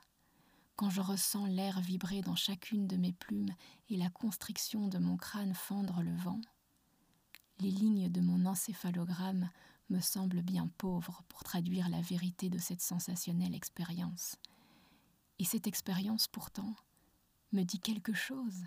quand 0.76 0.90
je 0.90 1.02
ressens 1.02 1.46
l'air 1.48 1.82
vibrer 1.82 2.22
dans 2.22 2.36
chacune 2.36 2.88
de 2.88 2.98
mes 2.98 3.14
plumes 3.14 3.54
et 3.90 3.98
la 3.98 4.10
constriction 4.10 4.88
de 4.88 5.00
mon 5.00 5.18
crâne 5.18 5.54
fendre 5.54 6.02
le 6.02 6.16
vent, 6.16 6.42
les 7.60 7.72
lignes 7.72 8.10
de 8.10 8.22
mon 8.22 8.46
encéphalogramme 8.46 9.50
me 9.92 10.00
semblent 10.00 10.42
bien 10.42 10.68
pauvres 10.78 11.22
pour 11.28 11.44
traduire 11.44 11.90
la 11.90 12.02
vérité 12.02 12.50
de 12.50 12.58
cette 12.58 12.82
sensationnelle 12.82 13.54
expérience. 13.54 14.38
Et 15.38 15.44
cette 15.44 15.68
expérience, 15.68 16.28
pourtant, 16.28 16.76
me 17.52 17.64
dit 17.64 17.80
quelque 17.80 18.14
chose 18.14 18.64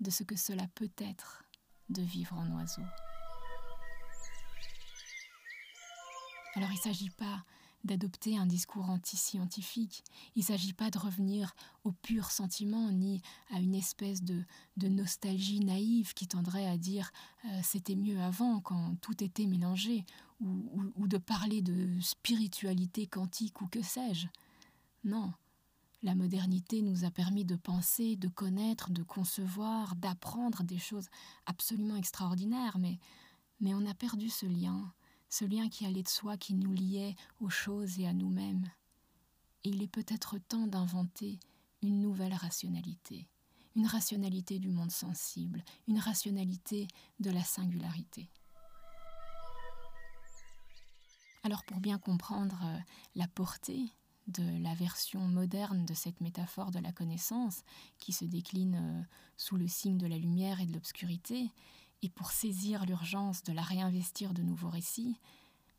de 0.00 0.10
ce 0.10 0.24
que 0.24 0.36
cela 0.36 0.66
peut 0.74 0.90
être 0.98 1.44
de 1.90 2.02
vivre 2.02 2.36
en 2.36 2.50
oiseau. 2.56 2.82
Alors 6.54 6.70
il 6.70 6.76
ne 6.76 6.80
s'agit 6.80 7.10
pas 7.10 7.44
d'adopter 7.84 8.36
un 8.36 8.46
discours 8.46 8.88
anti-scientifique. 8.88 10.04
Il 10.36 10.40
ne 10.40 10.44
s'agit 10.44 10.72
pas 10.72 10.90
de 10.90 10.98
revenir 10.98 11.54
au 11.84 11.92
pur 11.92 12.30
sentiment 12.30 12.90
ni 12.90 13.22
à 13.50 13.58
une 13.58 13.74
espèce 13.74 14.22
de, 14.22 14.44
nostalgie 14.80 15.60
naïve 15.60 16.14
qui 16.14 16.28
tendrait 16.28 16.66
à 16.66 16.76
dire 16.76 17.10
euh, 17.44 17.60
c'était 17.62 17.96
mieux 17.96 18.20
avant 18.20 18.60
quand 18.60 18.96
tout 19.00 19.22
était 19.24 19.46
mélangé 19.46 20.04
ou, 20.42 20.92
ou 20.96 21.08
de 21.08 21.18
parler 21.18 21.62
de 21.62 21.88
spiritualité 22.00 23.06
quantique 23.06 23.60
ou 23.62 23.68
que 23.68 23.82
sais-je. 23.82 24.26
Non, 25.04 25.32
la 26.02 26.14
modernité 26.14 26.82
nous 26.82 27.04
a 27.04 27.10
permis 27.10 27.44
de 27.44 27.56
penser, 27.56 28.16
de 28.16 28.28
connaître, 28.28 28.90
de 28.90 29.02
concevoir, 29.02 29.96
d'apprendre 29.96 30.62
des 30.64 30.78
choses 30.78 31.08
absolument 31.46 31.96
extraordinaires, 31.96 32.78
mais, 32.78 32.98
mais 33.60 33.74
on 33.74 33.86
a 33.86 33.94
perdu 33.94 34.28
ce 34.28 34.46
lien 34.46 34.92
ce 35.32 35.46
lien 35.46 35.70
qui 35.70 35.86
allait 35.86 36.02
de 36.02 36.08
soi, 36.08 36.36
qui 36.36 36.52
nous 36.52 36.74
liait 36.74 37.16
aux 37.40 37.48
choses 37.48 37.98
et 37.98 38.06
à 38.06 38.12
nous-mêmes. 38.12 38.70
Et 39.64 39.70
il 39.70 39.82
est 39.82 39.88
peut-être 39.88 40.36
temps 40.36 40.66
d'inventer 40.66 41.40
une 41.80 42.02
nouvelle 42.02 42.34
rationalité, 42.34 43.30
une 43.74 43.86
rationalité 43.86 44.58
du 44.58 44.68
monde 44.68 44.90
sensible, 44.90 45.64
une 45.88 45.98
rationalité 45.98 46.86
de 47.18 47.30
la 47.30 47.42
singularité. 47.42 48.28
Alors 51.44 51.64
pour 51.64 51.80
bien 51.80 51.98
comprendre 51.98 52.60
euh, 52.64 52.78
la 53.16 53.26
portée 53.26 53.90
de 54.28 54.44
la 54.62 54.74
version 54.74 55.20
moderne 55.26 55.84
de 55.84 55.94
cette 55.94 56.20
métaphore 56.20 56.70
de 56.70 56.78
la 56.78 56.92
connaissance, 56.92 57.64
qui 57.98 58.12
se 58.12 58.24
décline 58.24 58.76
euh, 58.76 59.02
sous 59.36 59.56
le 59.56 59.66
signe 59.66 59.98
de 59.98 60.06
la 60.06 60.18
lumière 60.18 60.60
et 60.60 60.66
de 60.66 60.72
l'obscurité, 60.72 61.50
et 62.02 62.08
pour 62.08 62.30
saisir 62.30 62.86
l'urgence 62.86 63.42
de 63.42 63.52
la 63.52 63.62
réinvestir 63.62 64.34
de 64.34 64.42
nouveaux 64.42 64.70
récits, 64.70 65.16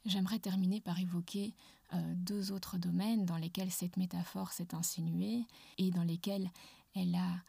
j'aimerais 0.05 0.39
terminer 0.39 0.81
par 0.81 0.99
évoquer 0.99 1.53
euh, 1.93 2.13
deux 2.17 2.51
autres 2.51 2.77
domaines 2.77 3.25
dans 3.25 3.37
lesquels 3.37 3.71
cette 3.71 3.95
métaphore 3.95 4.51
s'est 4.51 4.75
insinuée 4.75 5.45
et 5.77 5.91
dans 5.91 6.03
lesquels 6.03 6.49
elle 6.95 7.15
a 7.15 7.43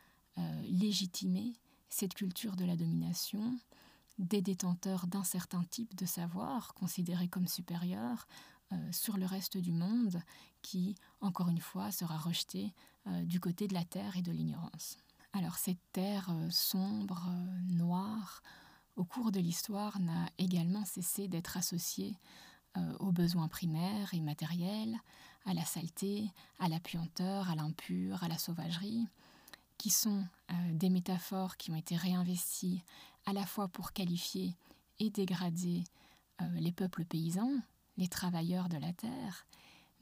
légitimé 0.64 1.52
cette 1.90 2.14
culture 2.14 2.56
de 2.56 2.64
la 2.64 2.74
domination 2.74 3.56
des 4.18 4.42
détenteurs 4.42 5.06
d'un 5.06 5.24
certain 5.24 5.64
type 5.64 5.94
de 5.96 6.06
savoir 6.06 6.74
considéré 6.74 7.28
comme 7.28 7.48
supérieur 7.48 8.26
euh, 8.72 8.92
sur 8.92 9.16
le 9.16 9.26
reste 9.26 9.56
du 9.56 9.72
monde 9.72 10.22
qui, 10.62 10.94
encore 11.20 11.48
une 11.48 11.60
fois, 11.60 11.90
sera 11.90 12.16
rejeté 12.16 12.72
du 13.24 13.38
côté 13.38 13.68
de 13.68 13.74
la 13.74 13.84
terre 13.84 14.16
et 14.16 14.22
de 14.22 14.32
l'ignorance. 14.32 14.96
Alors 15.34 15.56
cette 15.56 15.92
terre 15.92 16.34
sombre, 16.48 17.28
noire, 17.68 18.40
au 18.96 19.04
cours 19.04 19.30
de 19.30 19.40
l'histoire, 19.40 20.00
n'a 20.00 20.26
également 20.38 20.86
cessé 20.86 21.28
d'être 21.28 21.58
associé 21.58 22.16
euh, 22.76 22.96
aux 22.98 23.12
besoins 23.12 23.46
primaires 23.46 24.12
et 24.14 24.20
matériels, 24.20 24.96
à 25.44 25.54
la 25.54 25.64
saleté, 25.64 26.28
à 26.58 26.68
la 26.68 26.80
puanteur, 26.80 27.48
à 27.48 27.54
l'impur, 27.54 28.24
à 28.24 28.28
la 28.28 28.36
sauvagerie, 28.38 29.06
qui 29.78 29.90
sont 29.90 30.24
euh, 30.50 30.72
des 30.72 30.90
métaphores 30.90 31.56
qui 31.56 31.70
ont 31.70 31.76
été 31.76 31.96
réinvesties 31.96 32.82
à 33.26 33.32
la 33.32 33.46
fois 33.46 33.68
pour 33.68 33.92
qualifier 33.92 34.56
et 34.98 35.10
dégrader 35.10 35.84
euh, 36.40 36.44
les 36.54 36.72
peuples 36.72 37.04
paysans, 37.04 37.52
les 37.96 38.08
travailleurs 38.08 38.68
de 38.68 38.78
la 38.78 38.92
terre, 38.92 39.46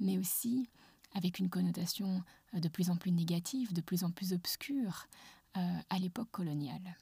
mais 0.01 0.19
aussi 0.19 0.69
avec 1.15 1.39
une 1.39 1.51
connotation 1.51 2.23
de 2.55 2.69
plus 2.69 2.89
en 2.89 2.97
plus 2.97 3.13
négative, 3.13 3.73
de 3.75 3.83
plus 3.83 4.03
en 4.03 4.11
plus 4.11 4.33
obscure 4.33 5.07
à 5.55 5.99
l'époque 5.99 6.31
coloniale. 6.31 6.97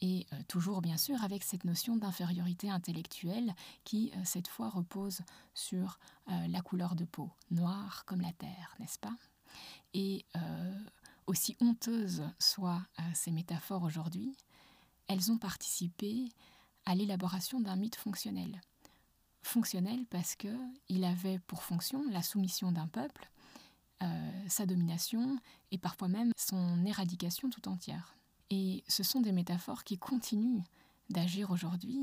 Et 0.00 0.26
euh, 0.32 0.36
toujours 0.46 0.80
bien 0.80 0.96
sûr 0.96 1.22
avec 1.24 1.42
cette 1.42 1.64
notion 1.64 1.96
d'infériorité 1.96 2.70
intellectuelle 2.70 3.54
qui 3.84 4.12
euh, 4.14 4.20
cette 4.24 4.46
fois 4.46 4.68
repose 4.68 5.22
sur 5.54 5.98
euh, 6.28 6.46
la 6.48 6.60
couleur 6.60 6.94
de 6.94 7.04
peau, 7.04 7.30
noire 7.50 8.04
comme 8.06 8.20
la 8.20 8.32
terre, 8.32 8.76
n'est-ce 8.78 8.98
pas? 8.98 9.16
Et 9.94 10.26
aussi 11.26 11.56
honteuses 11.60 12.22
soient 12.38 12.82
ces 13.14 13.30
métaphores 13.30 13.82
aujourd'hui, 13.82 14.36
elles 15.08 15.32
ont 15.32 15.38
participé 15.38 16.28
à 16.84 16.94
l'élaboration 16.94 17.60
d'un 17.60 17.76
mythe 17.76 17.96
fonctionnel. 17.96 18.60
Fonctionnel 19.42 20.04
parce 20.10 20.36
que 20.36 20.54
il 20.88 21.04
avait 21.04 21.38
pour 21.40 21.62
fonction 21.62 22.04
la 22.10 22.22
soumission 22.22 22.72
d'un 22.72 22.86
peuple, 22.86 23.30
sa 24.46 24.66
domination 24.66 25.38
et 25.70 25.78
parfois 25.78 26.08
même 26.08 26.32
son 26.36 26.84
éradication 26.84 27.50
tout 27.50 27.68
entière. 27.68 28.14
Et 28.50 28.84
ce 28.88 29.02
sont 29.02 29.20
des 29.20 29.32
métaphores 29.32 29.84
qui 29.84 29.98
continuent 29.98 30.62
d'agir 31.10 31.50
aujourd'hui, 31.50 32.00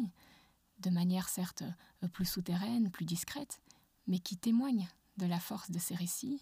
de 0.80 0.90
manière 0.90 1.30
certes 1.30 1.64
euh, 2.04 2.08
plus 2.08 2.26
souterraine, 2.26 2.92
plus 2.92 3.06
discrète, 3.06 3.62
mais 4.08 4.20
qui 4.20 4.38
témoignent 4.38 4.88
de 5.18 5.26
la 5.26 5.40
force 5.40 5.72
de 5.72 5.80
ces 5.80 5.96
récits 5.96 6.42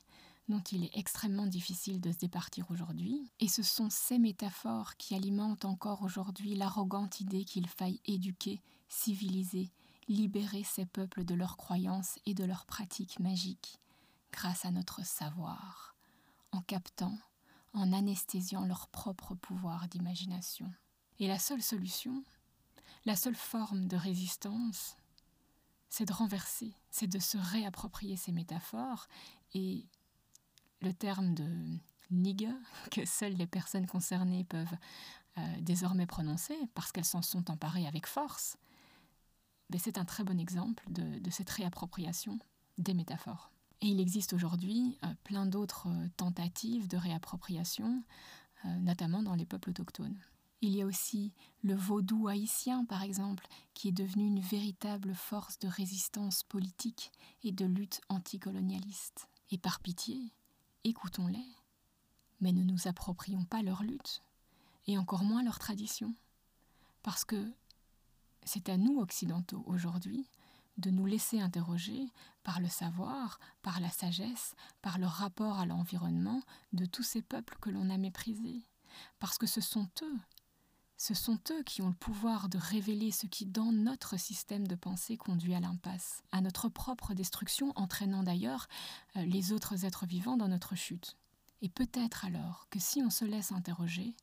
dont 0.50 0.62
il 0.72 0.84
est 0.84 0.98
extrêmement 0.98 1.48
difficile 1.48 2.02
de 2.02 2.12
se 2.12 2.18
départir 2.18 2.70
aujourd'hui. 2.70 3.32
Et 3.40 3.48
ce 3.48 3.64
sont 3.64 3.90
ces 3.90 4.20
métaphores 4.20 4.96
qui 4.98 5.16
alimentent 5.16 5.66
encore 5.66 6.04
aujourd'hui 6.04 6.56
l'arrogante 6.56 7.22
idée 7.22 7.46
qu'il 7.46 7.68
faille 7.68 8.02
éduquer, 8.06 8.62
civiliser, 8.90 9.72
libérer 10.08 10.64
ces 10.64 10.86
peuples 10.86 11.24
de 11.24 11.36
leurs 11.36 11.58
croyances 11.58 12.20
et 12.26 12.34
de 12.34 12.44
leurs 12.44 12.66
pratiques 12.66 13.20
magiques, 13.20 13.80
grâce 14.32 14.66
à 14.66 14.72
notre 14.72 15.06
savoir, 15.06 15.96
en 16.52 16.62
captant 16.62 17.18
en 17.74 17.92
anesthésiant 17.92 18.66
leur 18.66 18.88
propre 18.88 19.34
pouvoir 19.34 19.88
d'imagination. 19.88 20.72
Et 21.20 21.28
la 21.28 21.40
seule 21.40 21.62
solution, 21.62 22.24
la 23.06 23.16
seule 23.16 23.36
forme 23.36 23.88
de 23.88 23.98
résistance, 23.98 24.96
c'est 25.90 26.06
de 26.06 26.14
renverser, 26.14 26.74
c'est 26.90 27.08
de 27.08 27.20
se 27.20 27.38
réapproprier 27.38 28.16
ces 28.16 28.32
métaphores 28.32 29.08
et 29.54 29.86
le 30.84 30.94
terme 30.94 31.34
de 31.34 31.48
nigger 32.12 32.54
que 32.92 33.06
seules 33.06 33.34
les 33.34 33.48
personnes 33.48 33.88
concernées 33.88 34.44
peuvent 34.44 34.78
euh, 35.38 35.42
désormais 35.62 36.06
prononcer 36.06 36.56
parce 36.76 36.92
qu'elles 36.92 37.06
s'en 37.06 37.24
sont 37.24 37.50
emparées 37.50 37.88
avec 37.88 38.06
force, 38.06 38.58
ben, 39.70 39.80
c'est 39.84 39.98
un 39.98 40.06
très 40.06 40.24
bon 40.24 40.40
exemple 40.40 40.84
de 40.90 41.32
cette 41.32 41.50
réappropriation 41.50 42.38
des 42.78 42.94
métaphores. 42.94 43.52
Et 43.82 43.88
il 43.88 44.00
existe 44.00 44.34
aujourd'hui 44.34 44.98
euh, 45.04 45.08
plein 45.24 45.46
d'autres 45.46 45.88
euh, 45.88 46.08
tentatives 46.18 46.88
de 46.88 46.98
réappropriation, 46.98 48.04
notamment 48.80 49.22
dans 49.24 49.36
les 49.36 49.46
peuples 49.46 49.72
autochtones. 49.72 50.18
Il 50.62 50.74
y 50.74 50.82
a 50.82 50.86
aussi 50.86 51.34
le 51.64 51.76
vaudou 51.76 52.30
haïtien, 52.30 52.86
par 52.86 53.04
exemple, 53.04 53.46
qui 53.74 53.90
est 53.90 53.92
devenu 53.92 54.26
une 54.26 54.40
véritable 54.40 55.14
force 55.14 55.60
de 55.60 55.68
résistance 55.68 56.44
politique 56.44 57.12
et 57.44 57.52
de 57.52 57.66
lutte 57.66 58.00
anticolonialiste. 58.08 59.28
Et 59.52 59.58
par 59.58 59.82
pitié, 59.82 60.32
écoutons-les, 60.84 61.46
mais 62.42 62.52
ne 62.52 62.64
nous 62.64 62.88
approprions 62.88 63.46
pas 63.46 63.62
leur 63.62 63.84
lutte, 63.84 64.22
et 64.88 64.98
encore 64.98 65.24
moins 65.24 65.44
leur 65.44 65.60
tradition. 65.60 66.14
Parce 67.02 67.26
que 67.26 67.54
c'est 68.44 68.70
à 68.70 68.78
nous, 68.78 69.00
occidentaux, 69.00 69.64
aujourd'hui, 69.66 70.30
de 70.78 70.90
nous 70.90 71.06
laisser 71.06 71.40
interroger 71.40 72.12
par 72.44 72.60
le 72.60 72.68
savoir, 72.68 73.40
par 73.62 73.80
la 73.80 73.90
sagesse, 73.90 74.56
par 74.82 74.98
le 74.98 75.06
rapport 75.06 75.60
à 75.60 75.66
l'environnement 75.66 76.42
de 76.74 76.86
tous 76.86 77.04
ces 77.04 77.22
peuples 77.22 77.58
que 77.62 77.70
l'on 77.70 77.90
a 77.90 77.98
méprisés. 77.98 78.64
Parce 79.20 79.38
que 79.38 79.48
ce 79.48 79.62
sont 79.62 79.90
eux, 80.02 80.20
ce 81.04 81.14
sont 81.14 81.38
eux 81.52 81.64
qui 81.64 81.82
ont 81.82 81.90
le 81.90 81.94
pouvoir 81.94 82.48
de 82.48 82.58
révéler 82.58 83.12
ce 83.12 83.28
qui, 83.28 83.46
dans 83.46 83.74
notre 83.74 84.18
système 84.18 84.66
de 84.66 84.76
pensée, 84.76 85.18
conduit 85.18 85.54
à 85.54 85.60
l'impasse, 85.60 86.24
à 86.32 86.40
notre 86.40 86.70
propre 86.70 87.14
destruction, 87.14 87.74
entraînant 87.76 88.24
d'ailleurs 88.24 88.70
euh, 89.18 89.26
les 89.26 89.52
autres 89.52 89.84
êtres 89.84 90.06
vivants 90.06 90.38
dans 90.38 90.48
notre 90.48 90.76
chute. 90.76 91.18
Et 91.62 91.68
peut-être 91.68 92.24
alors 92.24 92.68
que 92.70 92.80
si 92.80 93.02
on 93.02 93.10
se 93.10 93.26
laisse 93.26 93.52
interroger, 93.52 94.16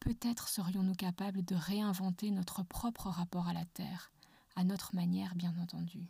peut-être 0.00 0.48
serions-nous 0.48 0.94
capables 0.94 1.44
de 1.44 1.56
réinventer 1.56 2.30
notre 2.30 2.62
propre 2.62 3.08
rapport 3.08 3.48
à 3.48 3.52
la 3.52 3.66
Terre, 3.66 4.10
à 4.56 4.64
notre 4.64 4.94
manière 4.94 5.34
bien 5.34 5.52
entendu. 5.60 6.08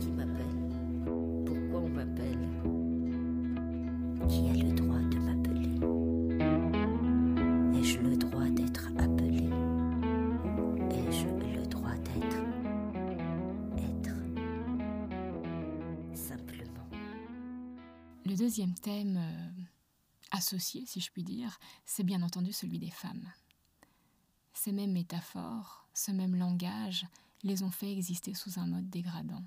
Qui 0.00 0.10
m'appelle 0.10 1.04
Pourquoi 1.46 1.78
on 1.78 1.90
m'appelle? 1.90 2.48
Qui 4.28 4.50
a 4.50 4.64
le 4.64 4.72
droit 4.72 4.98
de 4.98 5.18
m'appeler 5.20 5.33
deuxième 18.44 18.74
thème 18.74 19.16
euh, 19.16 19.62
associé, 20.30 20.84
si 20.84 21.00
je 21.00 21.10
puis 21.10 21.24
dire, 21.24 21.58
c'est 21.86 22.02
bien 22.02 22.20
entendu 22.20 22.52
celui 22.52 22.78
des 22.78 22.90
femmes. 22.90 23.32
Ces 24.52 24.70
mêmes 24.70 24.92
métaphores, 24.92 25.88
ce 25.94 26.10
même 26.10 26.36
langage 26.36 27.06
les 27.42 27.62
ont 27.62 27.70
fait 27.70 27.90
exister 27.90 28.34
sous 28.34 28.58
un 28.58 28.66
mode 28.66 28.90
dégradant. 28.90 29.42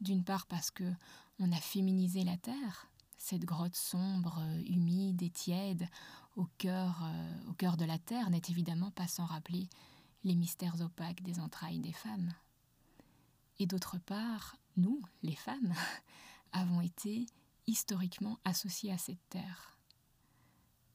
D'une 0.00 0.22
part 0.22 0.46
parce 0.46 0.70
que 0.70 0.88
on 1.40 1.50
a 1.50 1.56
féminisé 1.56 2.22
la 2.22 2.36
terre, 2.36 2.86
cette 3.18 3.44
grotte 3.44 3.74
sombre, 3.74 4.40
humide 4.68 5.20
et 5.24 5.30
tiède, 5.30 5.88
au 6.36 6.46
cœur, 6.58 7.02
euh, 7.02 7.50
au 7.50 7.54
cœur 7.54 7.76
de 7.76 7.84
la 7.84 7.98
terre, 7.98 8.30
n'est 8.30 8.42
évidemment 8.50 8.92
pas 8.92 9.08
sans 9.08 9.24
rappeler 9.24 9.68
les 10.22 10.36
mystères 10.36 10.80
opaques 10.80 11.24
des 11.24 11.40
entrailles 11.40 11.80
des 11.80 11.92
femmes. 11.92 12.32
Et 13.58 13.66
d'autre 13.66 13.98
part, 13.98 14.54
nous, 14.76 15.02
les 15.24 15.34
femmes, 15.34 15.74
avons 16.52 16.82
été 16.82 17.26
historiquement 17.72 18.38
associées 18.44 18.92
à 18.92 18.98
cette 18.98 19.28
terre. 19.30 19.78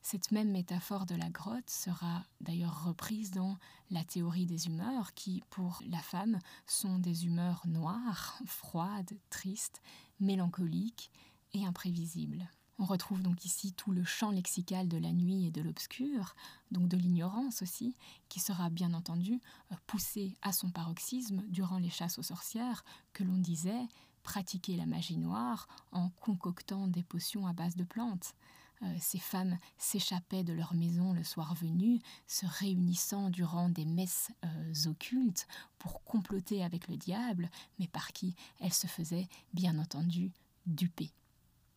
Cette 0.03 0.31
même 0.31 0.51
métaphore 0.51 1.07
de 1.07 1.15
la 1.15 1.29
grotte 1.29 1.69
sera 1.69 2.23
d'ailleurs 2.39 2.85
reprise 2.85 3.31
dans 3.31 3.57
la 3.89 4.03
théorie 4.03 4.45
des 4.45 4.67
humeurs 4.67 5.13
qui, 5.15 5.43
pour 5.49 5.81
la 5.89 5.97
femme, 5.97 6.37
sont 6.67 6.99
des 6.99 7.25
humeurs 7.25 7.63
noires, 7.65 8.39
froides, 8.45 9.17
tristes, 9.31 9.81
mélancoliques 10.19 11.11
et 11.53 11.65
imprévisibles. 11.65 12.47
On 12.79 12.85
retrouve 12.85 13.23
donc 13.23 13.43
ici 13.43 13.73
tout 13.73 13.91
le 13.91 14.03
champ 14.03 14.29
lexical 14.29 14.87
de 14.87 14.97
la 14.97 15.11
nuit 15.11 15.47
et 15.47 15.51
de 15.51 15.61
l'obscur, 15.61 16.35
donc 16.69 16.87
de 16.87 16.95
l'ignorance 16.95 17.63
aussi, 17.63 17.95
qui 18.29 18.39
sera 18.39 18.69
bien 18.69 18.93
entendu 18.93 19.41
poussé 19.87 20.37
à 20.43 20.53
son 20.53 20.69
paroxysme 20.69 21.41
durant 21.47 21.79
les 21.79 21.89
chasses 21.89 22.19
aux 22.19 22.23
sorcières, 22.23 22.85
que 23.13 23.23
l'on 23.23 23.37
disait 23.37 23.87
pratiquer 24.27 24.75
la 24.75 24.85
magie 24.85 25.17
noire 25.17 25.69
en 25.93 26.09
concoctant 26.19 26.89
des 26.89 27.01
potions 27.01 27.47
à 27.47 27.53
base 27.53 27.77
de 27.77 27.85
plantes. 27.85 28.35
Euh, 28.83 28.95
ces 28.99 29.19
femmes 29.19 29.57
s'échappaient 29.77 30.43
de 30.43 30.51
leur 30.51 30.73
maison 30.73 31.13
le 31.13 31.23
soir 31.23 31.55
venu, 31.55 32.01
se 32.27 32.45
réunissant 32.45 33.29
durant 33.29 33.69
des 33.69 33.85
messes 33.85 34.29
euh, 34.43 34.73
occultes 34.89 35.47
pour 35.79 36.03
comploter 36.03 36.61
avec 36.61 36.89
le 36.89 36.97
diable, 36.97 37.49
mais 37.79 37.87
par 37.87 38.11
qui 38.11 38.35
elles 38.59 38.73
se 38.73 38.87
faisaient 38.87 39.29
bien 39.53 39.79
entendu 39.79 40.33
duper. 40.65 41.09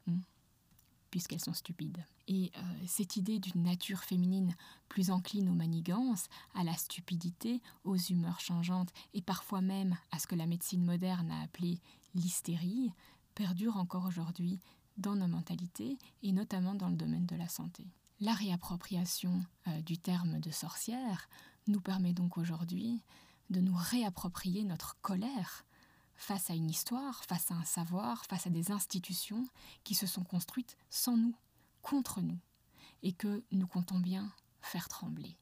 Hmm 0.09 0.19
puisqu'elles 1.11 1.41
sont 1.41 1.55
stupides. 1.55 2.05
Et 2.29 2.53
euh, 2.57 2.61
cette 2.87 3.17
idée 3.17 3.39
d'une 3.39 3.63
nature 3.63 4.05
féminine 4.05 4.55
plus 4.89 5.11
encline 5.11 5.49
aux 5.49 5.55
manigances, 5.55 6.29
à 6.55 6.65
la 6.65 6.75
stupidité, 6.75 7.61
aux 7.85 7.97
humeurs 7.97 8.41
changeantes 8.41 8.93
et 9.15 9.23
parfois 9.23 9.61
même 9.61 9.97
à 10.13 10.19
ce 10.19 10.27
que 10.27 10.37
la 10.37 10.47
médecine 10.47 10.85
moderne 10.85 11.31
a 11.31 11.43
appelé 11.43 11.81
l'hystérie, 12.15 12.93
perdure 13.35 13.77
encore 13.77 14.07
aujourd'hui 14.07 14.61
dans 14.97 15.17
nos 15.17 15.29
mentalités 15.29 15.99
et 16.23 16.33
notamment 16.33 16.75
dans 16.75 16.89
le 16.89 16.97
domaine 16.97 17.27
de 17.27 17.37
la 17.37 17.49
santé. 17.49 17.87
La 18.21 18.35
réappropriation 18.35 19.45
euh, 19.67 19.81
du 19.83 19.99
terme 19.99 20.41
de 20.41 20.51
sorcière 20.51 21.29
nous 21.67 21.81
permet 21.81 22.13
donc 22.13 22.37
aujourd'hui 22.37 23.03
de 23.49 23.61
nous 23.61 23.75
réapproprier 23.77 24.65
notre 24.65 24.97
colère 25.01 25.65
face 26.21 26.51
à 26.51 26.55
une 26.55 26.69
histoire, 26.69 27.25
face 27.25 27.51
à 27.51 27.55
un 27.55 27.65
savoir, 27.65 28.27
face 28.27 28.47
à 28.47 28.51
des 28.51 28.71
institutions 28.71 29.49
qui 29.85 29.95
se 29.95 30.07
sont 30.07 30.23
construites 30.23 30.77
sans 30.91 31.17
nous, 31.17 31.35
contre 31.81 32.21
nous, 32.21 32.39
et 33.03 33.13
que 33.13 33.43
nous 33.53 33.67
comptons 33.67 33.99
bien 33.99 34.31
faire 34.61 34.89
trembler. 34.89 35.39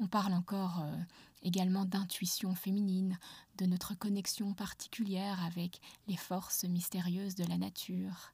On 0.00 0.06
parle 0.06 0.32
encore 0.32 0.80
euh, 0.80 0.96
également 1.42 1.84
d'intuition 1.84 2.54
féminine, 2.54 3.18
de 3.58 3.66
notre 3.66 3.94
connexion 3.94 4.54
particulière 4.54 5.44
avec 5.44 5.78
les 6.06 6.16
forces 6.16 6.64
mystérieuses 6.64 7.34
de 7.34 7.44
la 7.44 7.58
nature. 7.58 8.32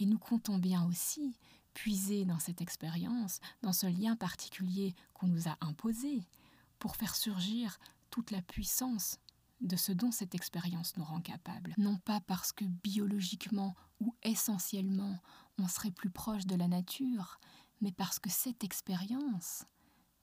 Et 0.00 0.06
nous 0.06 0.18
comptons 0.18 0.58
bien 0.58 0.84
aussi 0.86 1.36
puiser 1.72 2.24
dans 2.24 2.40
cette 2.40 2.60
expérience, 2.60 3.38
dans 3.62 3.72
ce 3.72 3.86
lien 3.86 4.16
particulier 4.16 4.96
qu'on 5.14 5.28
nous 5.28 5.46
a 5.46 5.56
imposé, 5.60 6.26
pour 6.80 6.96
faire 6.96 7.14
surgir 7.14 7.78
toute 8.10 8.32
la 8.32 8.42
puissance 8.42 9.20
de 9.60 9.76
ce 9.76 9.92
dont 9.92 10.12
cette 10.12 10.34
expérience 10.34 10.96
nous 10.96 11.04
rend 11.04 11.20
capable. 11.20 11.74
Non 11.78 11.96
pas 11.96 12.20
parce 12.20 12.52
que 12.52 12.64
biologiquement 12.64 13.74
ou 14.00 14.14
essentiellement 14.22 15.18
on 15.58 15.68
serait 15.68 15.90
plus 15.90 16.10
proche 16.10 16.46
de 16.46 16.54
la 16.54 16.68
nature, 16.68 17.40
mais 17.80 17.92
parce 17.92 18.18
que 18.18 18.30
cette 18.30 18.64
expérience, 18.64 19.64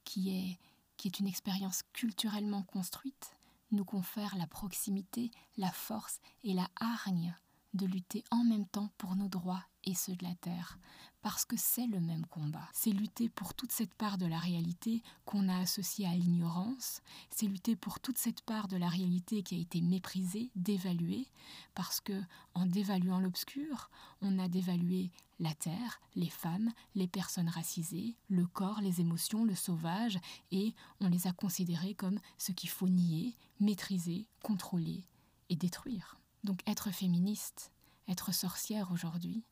qui 0.03 0.29
est, 0.29 0.59
qui 0.97 1.07
est 1.07 1.19
une 1.19 1.27
expérience 1.27 1.81
culturellement 1.93 2.63
construite, 2.63 3.36
nous 3.71 3.86
confère 3.86 4.36
la 4.38 4.47
proximité, 4.47 5.31
la 5.57 5.71
force 5.71 6.19
et 6.43 6.53
la 6.53 6.69
hargne 6.79 7.36
de 7.73 7.88
lutter 7.88 8.23
en 8.29 8.43
même 8.43 8.67
temps 8.67 8.91
pour 8.97 9.15
nos 9.15 9.27
droits 9.27 9.65
et 9.86 9.93
ceux 9.93 10.15
de 10.15 10.23
la 10.23 10.36
Terre, 10.36 10.77
parce 11.21 11.45
que 11.45 11.55
c'est 11.57 11.88
le 11.88 12.01
même 12.01 12.25
combat. 12.25 12.67
C'est 12.73 12.91
lutter 12.91 13.29
pour 13.29 13.53
toute 13.53 13.71
cette 13.71 13.93
part 13.93 14.17
de 14.17 14.25
la 14.25 14.38
réalité 14.38 15.01
qu'on 15.25 15.47
a 15.47 15.57
associée 15.59 16.05
à 16.05 16.15
l'ignorance, 16.15 17.01
c'est 17.29 17.47
lutter 17.47 17.75
pour 17.75 17.99
toute 18.01 18.17
cette 18.17 18.41
part 18.41 18.67
de 18.67 18.77
la 18.77 18.89
réalité 18.89 19.41
qui 19.41 19.55
a 19.55 19.59
été 19.59 19.81
méprisée, 19.81 20.51
dévaluée, 20.55 21.27
parce 21.75 22.01
que 22.01 22.21
en 22.53 22.65
dévaluant 22.65 23.19
l'obscur, 23.19 23.89
on 24.21 24.38
a 24.38 24.49
dévalué 24.49 25.11
la 25.39 25.53
terre, 25.53 26.01
les 26.15 26.29
femmes, 26.29 26.71
les 26.93 27.07
personnes 27.07 27.49
racisées, 27.49 28.15
le 28.27 28.45
corps, 28.45 28.81
les 28.81 29.01
émotions, 29.01 29.45
le 29.45 29.55
sauvage, 29.55 30.19
et 30.51 30.75
on 30.99 31.07
les 31.07 31.27
a 31.27 31.31
considérés 31.31 31.95
comme 31.95 32.19
ce 32.38 32.51
qu'il 32.51 32.69
faut 32.69 32.89
nier, 32.89 33.36
maîtriser, 33.59 34.27
contrôler 34.43 35.03
et 35.49 35.55
détruire. 35.55 36.17
Donc 36.43 36.59
être 36.67 36.91
féministe, 36.91 37.71
être 38.07 38.34
sorcière 38.34 38.91
aujourd'hui, 38.91 39.43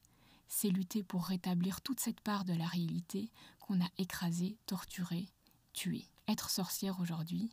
c'est 0.54 0.70
lutter 0.70 1.02
pour 1.02 1.24
rétablir 1.24 1.80
toute 1.80 2.02
cette 2.02 2.20
part 2.20 2.44
de 2.44 2.54
la 2.54 2.68
réalité 2.68 3.32
qu'on 3.62 3.82
a 3.82 3.88
écrasée, 3.98 4.58
torturée, 4.66 5.30
tuée. 5.72 6.06
Être 6.28 6.50
sorcière 6.50 7.00
aujourd'hui, 7.00 7.50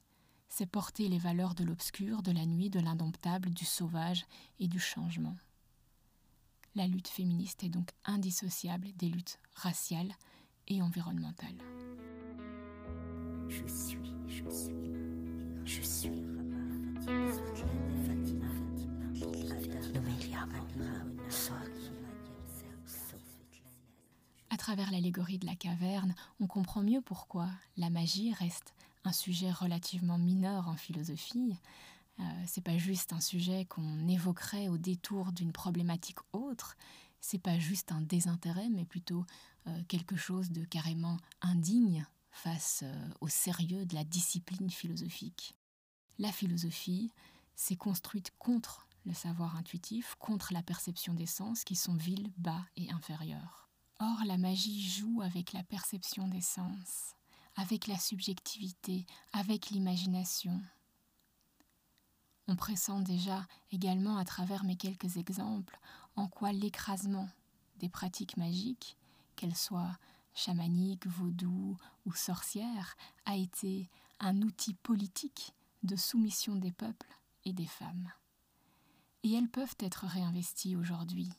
c'est 0.48 0.66
porter 0.66 1.08
les 1.08 1.18
valeurs 1.18 1.54
de 1.54 1.62
l'obscur, 1.62 2.22
de 2.22 2.32
la 2.32 2.44
nuit, 2.44 2.70
de 2.70 2.80
l'indomptable, 2.80 3.50
du 3.50 3.64
sauvage 3.64 4.26
et 4.58 4.66
du 4.66 4.80
changement. 4.80 5.36
La 6.74 6.88
lutte 6.88 7.06
féministe 7.06 7.62
est 7.62 7.68
donc 7.68 7.92
indissociable 8.04 8.88
des 8.96 9.08
luttes 9.08 9.38
raciales 9.54 10.12
et 10.66 10.82
environnementales. 10.82 11.58
Je 13.48 13.66
suis, 13.68 14.12
je 14.26 14.50
suis, 14.50 14.84
je 15.64 15.82
suis. 15.82 16.28
Travers 24.68 24.90
l'allégorie 24.90 25.38
de 25.38 25.46
la 25.46 25.56
caverne, 25.56 26.14
on 26.40 26.46
comprend 26.46 26.82
mieux 26.82 27.00
pourquoi 27.00 27.48
la 27.78 27.88
magie 27.88 28.34
reste 28.34 28.74
un 29.02 29.12
sujet 29.12 29.50
relativement 29.50 30.18
mineur 30.18 30.68
en 30.68 30.76
philosophie. 30.76 31.56
Euh, 32.20 32.22
c'est 32.46 32.60
pas 32.62 32.76
juste 32.76 33.14
un 33.14 33.20
sujet 33.20 33.64
qu'on 33.64 34.06
évoquerait 34.08 34.68
au 34.68 34.76
détour 34.76 35.32
d'une 35.32 35.52
problématique 35.52 36.18
autre. 36.34 36.76
C'est 37.22 37.38
pas 37.38 37.58
juste 37.58 37.92
un 37.92 38.02
désintérêt, 38.02 38.68
mais 38.68 38.84
plutôt 38.84 39.24
euh, 39.68 39.82
quelque 39.88 40.16
chose 40.16 40.50
de 40.50 40.62
carrément 40.66 41.16
indigne 41.40 42.04
face 42.30 42.82
euh, 42.84 43.08
au 43.22 43.28
sérieux 43.28 43.86
de 43.86 43.94
la 43.94 44.04
discipline 44.04 44.68
philosophique. 44.68 45.56
La 46.18 46.30
philosophie 46.30 47.10
s'est 47.56 47.76
construite 47.76 48.34
contre 48.38 48.86
le 49.06 49.14
savoir 49.14 49.56
intuitif, 49.56 50.14
contre 50.18 50.52
la 50.52 50.62
perception 50.62 51.14
des 51.14 51.24
sens 51.24 51.64
qui 51.64 51.74
sont 51.74 51.94
vils, 51.94 52.30
bas 52.36 52.66
et 52.76 52.90
inférieurs. 52.90 53.67
Or, 54.00 54.24
la 54.24 54.38
magie 54.38 54.80
joue 54.80 55.22
avec 55.22 55.52
la 55.52 55.64
perception 55.64 56.28
des 56.28 56.40
sens, 56.40 57.16
avec 57.56 57.88
la 57.88 57.98
subjectivité, 57.98 59.04
avec 59.32 59.70
l'imagination. 59.70 60.62
On 62.46 62.54
pressent 62.54 63.02
déjà 63.02 63.44
également 63.72 64.16
à 64.16 64.24
travers 64.24 64.62
mes 64.62 64.76
quelques 64.76 65.16
exemples 65.16 65.80
en 66.14 66.28
quoi 66.28 66.52
l'écrasement 66.52 67.28
des 67.80 67.88
pratiques 67.88 68.36
magiques, 68.36 68.96
qu'elles 69.34 69.56
soient 69.56 69.98
chamaniques, 70.32 71.08
vaudou 71.08 71.76
ou 72.06 72.14
sorcières, 72.14 72.96
a 73.24 73.34
été 73.34 73.90
un 74.20 74.42
outil 74.42 74.74
politique 74.74 75.54
de 75.82 75.96
soumission 75.96 76.54
des 76.54 76.72
peuples 76.72 77.18
et 77.44 77.52
des 77.52 77.66
femmes. 77.66 78.12
Et 79.24 79.34
elles 79.34 79.50
peuvent 79.50 79.76
être 79.80 80.06
réinvesties 80.06 80.76
aujourd'hui, 80.76 81.32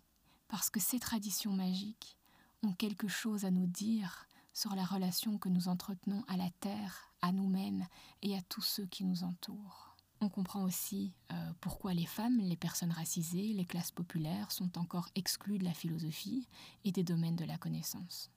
parce 0.49 0.69
que 0.69 0.81
ces 0.81 0.99
traditions 0.99 1.53
magiques 1.53 2.18
ont 2.63 2.73
quelque 2.73 3.07
chose 3.07 3.45
à 3.45 3.51
nous 3.51 3.67
dire 3.67 4.25
sur 4.53 4.75
la 4.75 4.85
relation 4.85 5.37
que 5.37 5.49
nous 5.49 5.67
entretenons 5.67 6.23
à 6.27 6.37
la 6.37 6.49
Terre, 6.59 7.13
à 7.21 7.31
nous-mêmes 7.31 7.85
et 8.21 8.37
à 8.37 8.41
tous 8.41 8.61
ceux 8.61 8.85
qui 8.85 9.05
nous 9.05 9.23
entourent. 9.23 9.95
On 10.21 10.27
comprend 10.27 10.63
aussi 10.63 11.13
euh, 11.31 11.53
pourquoi 11.61 11.93
les 11.93 12.05
femmes, 12.05 12.39
les 12.39 12.57
personnes 12.57 12.91
racisées, 12.91 13.53
les 13.53 13.65
classes 13.65 13.91
populaires 13.91 14.51
sont 14.51 14.77
encore 14.77 15.07
exclues 15.15 15.59
de 15.59 15.63
la 15.63 15.73
philosophie 15.73 16.47
et 16.83 16.91
des 16.91 17.03
domaines 17.03 17.37
de 17.37 17.45
la 17.45 17.57
connaissance. 17.57 18.29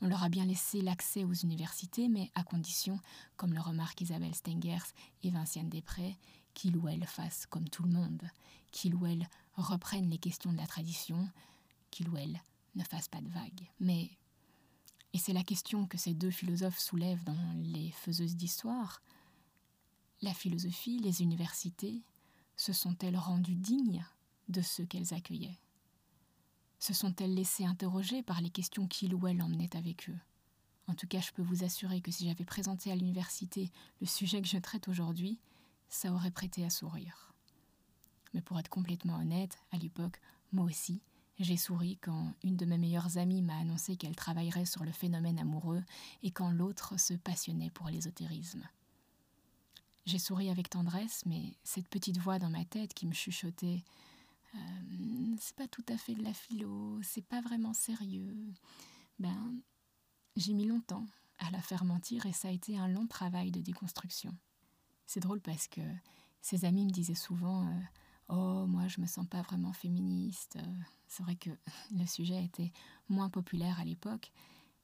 On 0.00 0.08
leur 0.08 0.24
a 0.24 0.30
bien 0.30 0.46
laissé 0.46 0.80
l'accès 0.80 1.24
aux 1.24 1.34
universités, 1.34 2.08
mais 2.08 2.30
à 2.34 2.42
condition, 2.42 2.98
comme 3.36 3.52
le 3.52 3.60
remarquent 3.60 4.00
Isabelle 4.00 4.34
Stengers 4.34 4.92
et 5.22 5.30
Vinciane 5.30 5.68
Després, 5.68 6.16
qu'il 6.54 6.76
ou 6.76 6.88
elle 6.88 7.06
fasse 7.06 7.46
comme 7.46 7.68
tout 7.68 7.84
le 7.84 7.92
monde, 7.92 8.22
qu'il 8.72 8.94
ou 8.94 9.06
elle 9.06 9.28
reprenne 9.56 10.08
les 10.08 10.18
questions 10.18 10.52
de 10.52 10.56
la 10.56 10.66
tradition, 10.66 11.28
qu'il 11.90 12.08
ou 12.08 12.16
elle 12.16 12.40
ne 12.74 12.84
fasse 12.84 13.08
pas 13.08 13.20
de 13.20 13.28
vagues. 13.28 13.68
Mais, 13.80 14.10
et 15.12 15.18
c'est 15.18 15.32
la 15.32 15.44
question 15.44 15.86
que 15.86 15.98
ces 15.98 16.14
deux 16.14 16.30
philosophes 16.30 16.78
soulèvent 16.78 17.24
dans 17.24 17.52
les 17.56 17.90
faiseuses 17.92 18.36
d'histoire, 18.36 19.02
la 20.22 20.32
philosophie, 20.32 20.98
les 20.98 21.22
universités, 21.22 22.02
se 22.56 22.72
sont-elles 22.72 23.16
rendues 23.16 23.56
dignes 23.56 24.04
de 24.48 24.62
ceux 24.62 24.86
qu'elles 24.86 25.14
accueillaient? 25.14 25.58
Se 26.78 26.94
sont-elles 26.94 27.34
laissées 27.34 27.64
interroger 27.64 28.22
par 28.22 28.40
les 28.40 28.50
questions 28.50 28.86
qu'il 28.86 29.14
ou 29.14 29.26
elle 29.26 29.42
emmenait 29.42 29.76
avec 29.76 30.08
eux? 30.08 30.18
En 30.88 30.94
tout 30.94 31.06
cas, 31.06 31.20
je 31.20 31.32
peux 31.32 31.42
vous 31.42 31.64
assurer 31.64 32.00
que 32.00 32.10
si 32.10 32.26
j'avais 32.26 32.44
présenté 32.44 32.90
à 32.90 32.96
l'université 32.96 33.70
le 34.00 34.06
sujet 34.06 34.42
que 34.42 34.48
je 34.48 34.58
traite 34.58 34.88
aujourd'hui, 34.88 35.38
ça 35.88 36.12
aurait 36.12 36.30
prêté 36.30 36.64
à 36.64 36.70
sourire. 36.70 37.32
Mais 38.34 38.40
pour 38.40 38.58
être 38.58 38.68
complètement 38.68 39.16
honnête, 39.16 39.58
à 39.70 39.76
l'époque, 39.76 40.20
moi 40.52 40.64
aussi, 40.64 41.02
j'ai 41.38 41.56
souri 41.56 41.98
quand 41.98 42.34
une 42.42 42.56
de 42.56 42.66
mes 42.66 42.78
meilleures 42.78 43.18
amies 43.18 43.42
m'a 43.42 43.58
annoncé 43.58 43.96
qu'elle 43.96 44.16
travaillerait 44.16 44.66
sur 44.66 44.84
le 44.84 44.92
phénomène 44.92 45.38
amoureux 45.38 45.82
et 46.22 46.30
quand 46.30 46.50
l'autre 46.50 46.98
se 46.98 47.14
passionnait 47.14 47.70
pour 47.70 47.88
l'ésotérisme. 47.88 48.62
J'ai 50.04 50.18
souri 50.18 50.50
avec 50.50 50.68
tendresse, 50.68 51.22
mais 51.26 51.54
cette 51.62 51.88
petite 51.88 52.18
voix 52.18 52.38
dans 52.38 52.50
ma 52.50 52.64
tête 52.64 52.92
qui 52.92 53.06
me 53.06 53.12
chuchotait 53.12 53.82
euh, 54.54 54.58
C'est 55.40 55.54
pas 55.56 55.68
tout 55.68 55.84
à 55.88 55.96
fait 55.96 56.14
de 56.14 56.22
la 56.22 56.34
philo, 56.34 57.00
c'est 57.02 57.24
pas 57.24 57.40
vraiment 57.40 57.72
sérieux. 57.72 58.36
Ben, 59.18 59.54
j'ai 60.36 60.54
mis 60.54 60.66
longtemps 60.66 61.06
à 61.38 61.50
la 61.50 61.60
faire 61.60 61.84
mentir 61.84 62.26
et 62.26 62.32
ça 62.32 62.48
a 62.48 62.52
été 62.52 62.76
un 62.76 62.88
long 62.88 63.06
travail 63.06 63.50
de 63.50 63.60
déconstruction. 63.60 64.34
C'est 65.06 65.20
drôle 65.20 65.40
parce 65.40 65.68
que 65.68 65.80
ses 66.40 66.64
amis 66.64 66.84
me 66.84 66.90
disaient 66.90 67.14
souvent 67.14 67.66
euh, 67.66 67.80
Oh, 68.28 68.66
moi 68.66 68.88
je 68.88 69.00
me 69.00 69.06
sens 69.06 69.26
pas 69.26 69.42
vraiment 69.42 69.72
féministe. 69.72 70.58
C'est 71.08 71.22
vrai 71.22 71.36
que 71.36 71.50
le 71.92 72.06
sujet 72.06 72.44
était 72.44 72.72
moins 73.08 73.28
populaire 73.28 73.78
à 73.80 73.84
l'époque, 73.84 74.32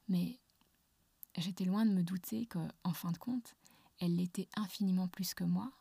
mais 0.08 0.38
j'étais 1.36 1.64
loin 1.64 1.86
de 1.86 1.92
me 1.92 2.02
douter 2.02 2.46
qu'en 2.46 2.92
fin 2.92 3.12
de 3.12 3.18
compte, 3.18 3.54
elle 4.00 4.16
l'était 4.16 4.48
infiniment 4.56 5.08
plus 5.08 5.34
que 5.34 5.44
moi, 5.44 5.72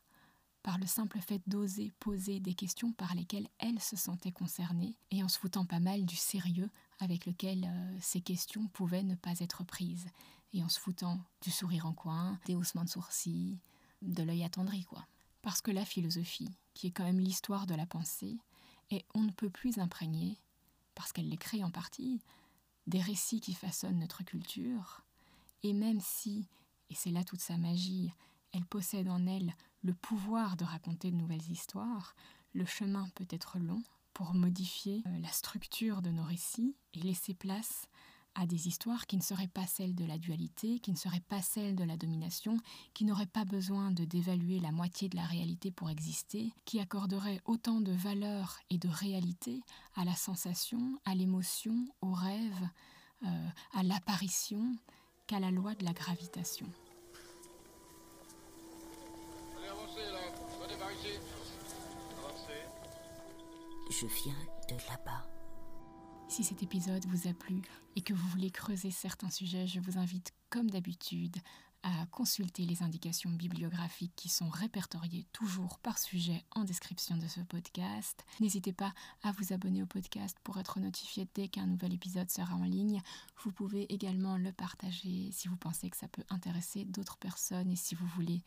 par 0.63 0.77
le 0.77 0.85
simple 0.85 1.19
fait 1.19 1.41
d'oser 1.47 1.93
poser 1.99 2.39
des 2.39 2.53
questions 2.53 2.91
par 2.91 3.15
lesquelles 3.15 3.47
elle 3.59 3.79
se 3.79 3.95
sentait 3.95 4.31
concernée, 4.31 4.97
et 5.11 5.23
en 5.23 5.27
se 5.27 5.39
foutant 5.39 5.65
pas 5.65 5.79
mal 5.79 6.05
du 6.05 6.15
sérieux 6.15 6.69
avec 6.99 7.25
lequel 7.25 7.63
euh, 7.63 7.97
ces 8.01 8.21
questions 8.21 8.67
pouvaient 8.69 9.03
ne 9.03 9.15
pas 9.15 9.39
être 9.39 9.63
prises, 9.63 10.07
et 10.53 10.63
en 10.63 10.69
se 10.69 10.79
foutant 10.79 11.19
du 11.41 11.51
sourire 11.51 11.85
en 11.85 11.93
coin, 11.93 12.39
des 12.45 12.55
haussements 12.55 12.83
de 12.83 12.89
sourcils, 12.89 13.59
de 14.01 14.23
l'œil 14.23 14.43
attendri, 14.43 14.83
quoi. 14.83 15.05
Parce 15.47 15.61
que 15.61 15.71
la 15.71 15.85
philosophie, 15.85 16.51
qui 16.73 16.87
est 16.87 16.91
quand 16.91 17.05
même 17.05 17.21
l'histoire 17.21 17.67
de 17.67 17.73
la 17.73 17.85
pensée, 17.85 18.37
est 18.91 19.05
on 19.15 19.21
ne 19.21 19.31
peut 19.31 19.49
plus 19.49 19.79
imprégner, 19.79 20.41
parce 20.93 21.13
qu'elle 21.13 21.29
les 21.29 21.37
crée 21.37 21.63
en 21.63 21.71
partie, 21.71 22.19
des 22.85 22.99
récits 22.99 23.39
qui 23.39 23.53
façonnent 23.53 23.99
notre 23.99 24.23
culture, 24.23 25.05
et 25.63 25.71
même 25.71 26.01
si 26.01 26.49
et 26.89 26.95
c'est 26.95 27.11
là 27.11 27.23
toute 27.23 27.39
sa 27.39 27.55
magie, 27.55 28.11
elle 28.51 28.65
possède 28.65 29.07
en 29.07 29.25
elle 29.25 29.55
le 29.83 29.93
pouvoir 29.93 30.57
de 30.57 30.65
raconter 30.65 31.11
de 31.11 31.15
nouvelles 31.15 31.49
histoires, 31.49 32.13
le 32.51 32.65
chemin 32.65 33.07
peut 33.15 33.27
être 33.29 33.57
long 33.57 33.81
pour 34.11 34.33
modifier 34.33 35.01
euh, 35.07 35.17
la 35.19 35.31
structure 35.31 36.01
de 36.01 36.09
nos 36.09 36.25
récits 36.25 36.75
et 36.93 36.99
laisser 36.99 37.33
place 37.33 37.87
à 38.37 38.45
des 38.45 38.67
histoires 38.67 39.07
qui 39.07 39.17
ne 39.17 39.21
seraient 39.21 39.47
pas 39.47 39.65
celles 39.65 39.95
de 39.95 40.05
la 40.05 40.17
dualité, 40.17 40.79
qui 40.79 40.91
ne 40.91 40.97
seraient 40.97 41.23
pas 41.27 41.41
celles 41.41 41.75
de 41.75 41.83
la 41.83 41.97
domination, 41.97 42.57
qui 42.93 43.03
n'auraient 43.03 43.25
pas 43.25 43.45
besoin 43.45 43.91
de 43.91 44.05
dévaluer 44.05 44.59
la 44.59 44.71
moitié 44.71 45.09
de 45.09 45.15
la 45.15 45.25
réalité 45.25 45.71
pour 45.71 45.89
exister, 45.89 46.53
qui 46.63 46.79
accorderaient 46.79 47.41
autant 47.45 47.81
de 47.81 47.91
valeur 47.91 48.59
et 48.69 48.77
de 48.77 48.87
réalité 48.87 49.61
à 49.95 50.05
la 50.05 50.15
sensation, 50.15 50.99
à 51.05 51.15
l'émotion, 51.15 51.87
au 52.01 52.13
rêve, 52.13 52.69
euh, 53.25 53.49
à 53.73 53.83
l'apparition, 53.83 54.75
qu'à 55.25 55.39
la 55.39 55.51
loi 55.51 55.73
de 55.73 55.83
la 55.83 55.93
gravitation. 55.93 56.67
Je 63.89 64.05
viens 64.05 64.35
de 64.69 64.75
là-bas. 64.89 65.36
Si 66.29 66.43
cet 66.43 66.61
épisode 66.61 67.05
vous 67.07 67.27
a 67.29 67.33
plu 67.33 67.61
et 67.95 68.01
que 68.01 68.13
vous 68.13 68.27
voulez 68.27 68.51
creuser 68.51 68.91
certains 68.91 69.29
sujets, 69.29 69.65
je 69.65 69.79
vous 69.79 69.97
invite, 69.97 70.33
comme 70.49 70.69
d'habitude, 70.69 71.37
à 71.83 72.05
consulter 72.07 72.65
les 72.65 72.83
indications 72.83 73.29
bibliographiques 73.29 74.15
qui 74.15 74.27
sont 74.27 74.49
répertoriées 74.49 75.25
toujours 75.31 75.79
par 75.79 75.97
sujet 75.97 76.43
en 76.51 76.65
description 76.65 77.15
de 77.15 77.27
ce 77.27 77.39
podcast. 77.39 78.25
N'hésitez 78.41 78.73
pas 78.73 78.93
à 79.23 79.31
vous 79.31 79.53
abonner 79.53 79.81
au 79.81 79.85
podcast 79.85 80.37
pour 80.43 80.59
être 80.59 80.81
notifié 80.81 81.27
dès 81.33 81.47
qu'un 81.47 81.65
nouvel 81.65 81.93
épisode 81.93 82.29
sera 82.29 82.55
en 82.55 82.65
ligne. 82.65 83.01
Vous 83.43 83.51
pouvez 83.51 83.91
également 83.93 84.37
le 84.37 84.51
partager 84.51 85.31
si 85.31 85.47
vous 85.47 85.57
pensez 85.57 85.89
que 85.89 85.97
ça 85.97 86.09
peut 86.09 86.25
intéresser 86.29 86.83
d'autres 86.83 87.17
personnes 87.17 87.71
et 87.71 87.77
si 87.77 87.95
vous 87.95 88.07
voulez 88.07 88.43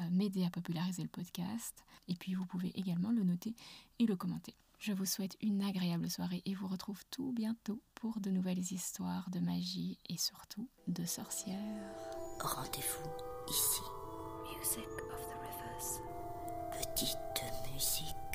euh, 0.00 0.10
m'aider 0.10 0.44
à 0.44 0.50
populariser 0.50 1.02
le 1.02 1.08
podcast. 1.08 1.84
Et 2.08 2.16
puis 2.16 2.34
vous 2.34 2.46
pouvez 2.46 2.76
également 2.78 3.12
le 3.12 3.22
noter 3.22 3.54
et 4.00 4.06
le 4.06 4.16
commenter. 4.16 4.56
Je 4.80 4.94
vous 4.94 5.04
souhaite 5.04 5.36
une 5.42 5.62
agréable 5.62 6.08
soirée 6.08 6.40
et 6.46 6.54
vous 6.54 6.66
retrouve 6.66 7.04
tout 7.10 7.32
bientôt 7.32 7.82
pour 7.94 8.18
de 8.18 8.30
nouvelles 8.30 8.72
histoires 8.72 9.28
de 9.28 9.38
magie 9.38 9.98
et 10.08 10.16
surtout 10.16 10.70
de 10.88 11.04
sorcières. 11.04 11.58
Rendez-vous 12.40 13.10
ici. 13.50 13.82
Music 14.56 14.88
of 15.12 15.20
the 15.28 15.36
rivers, 15.42 16.00
Petite 16.72 17.18
musique 17.74 18.29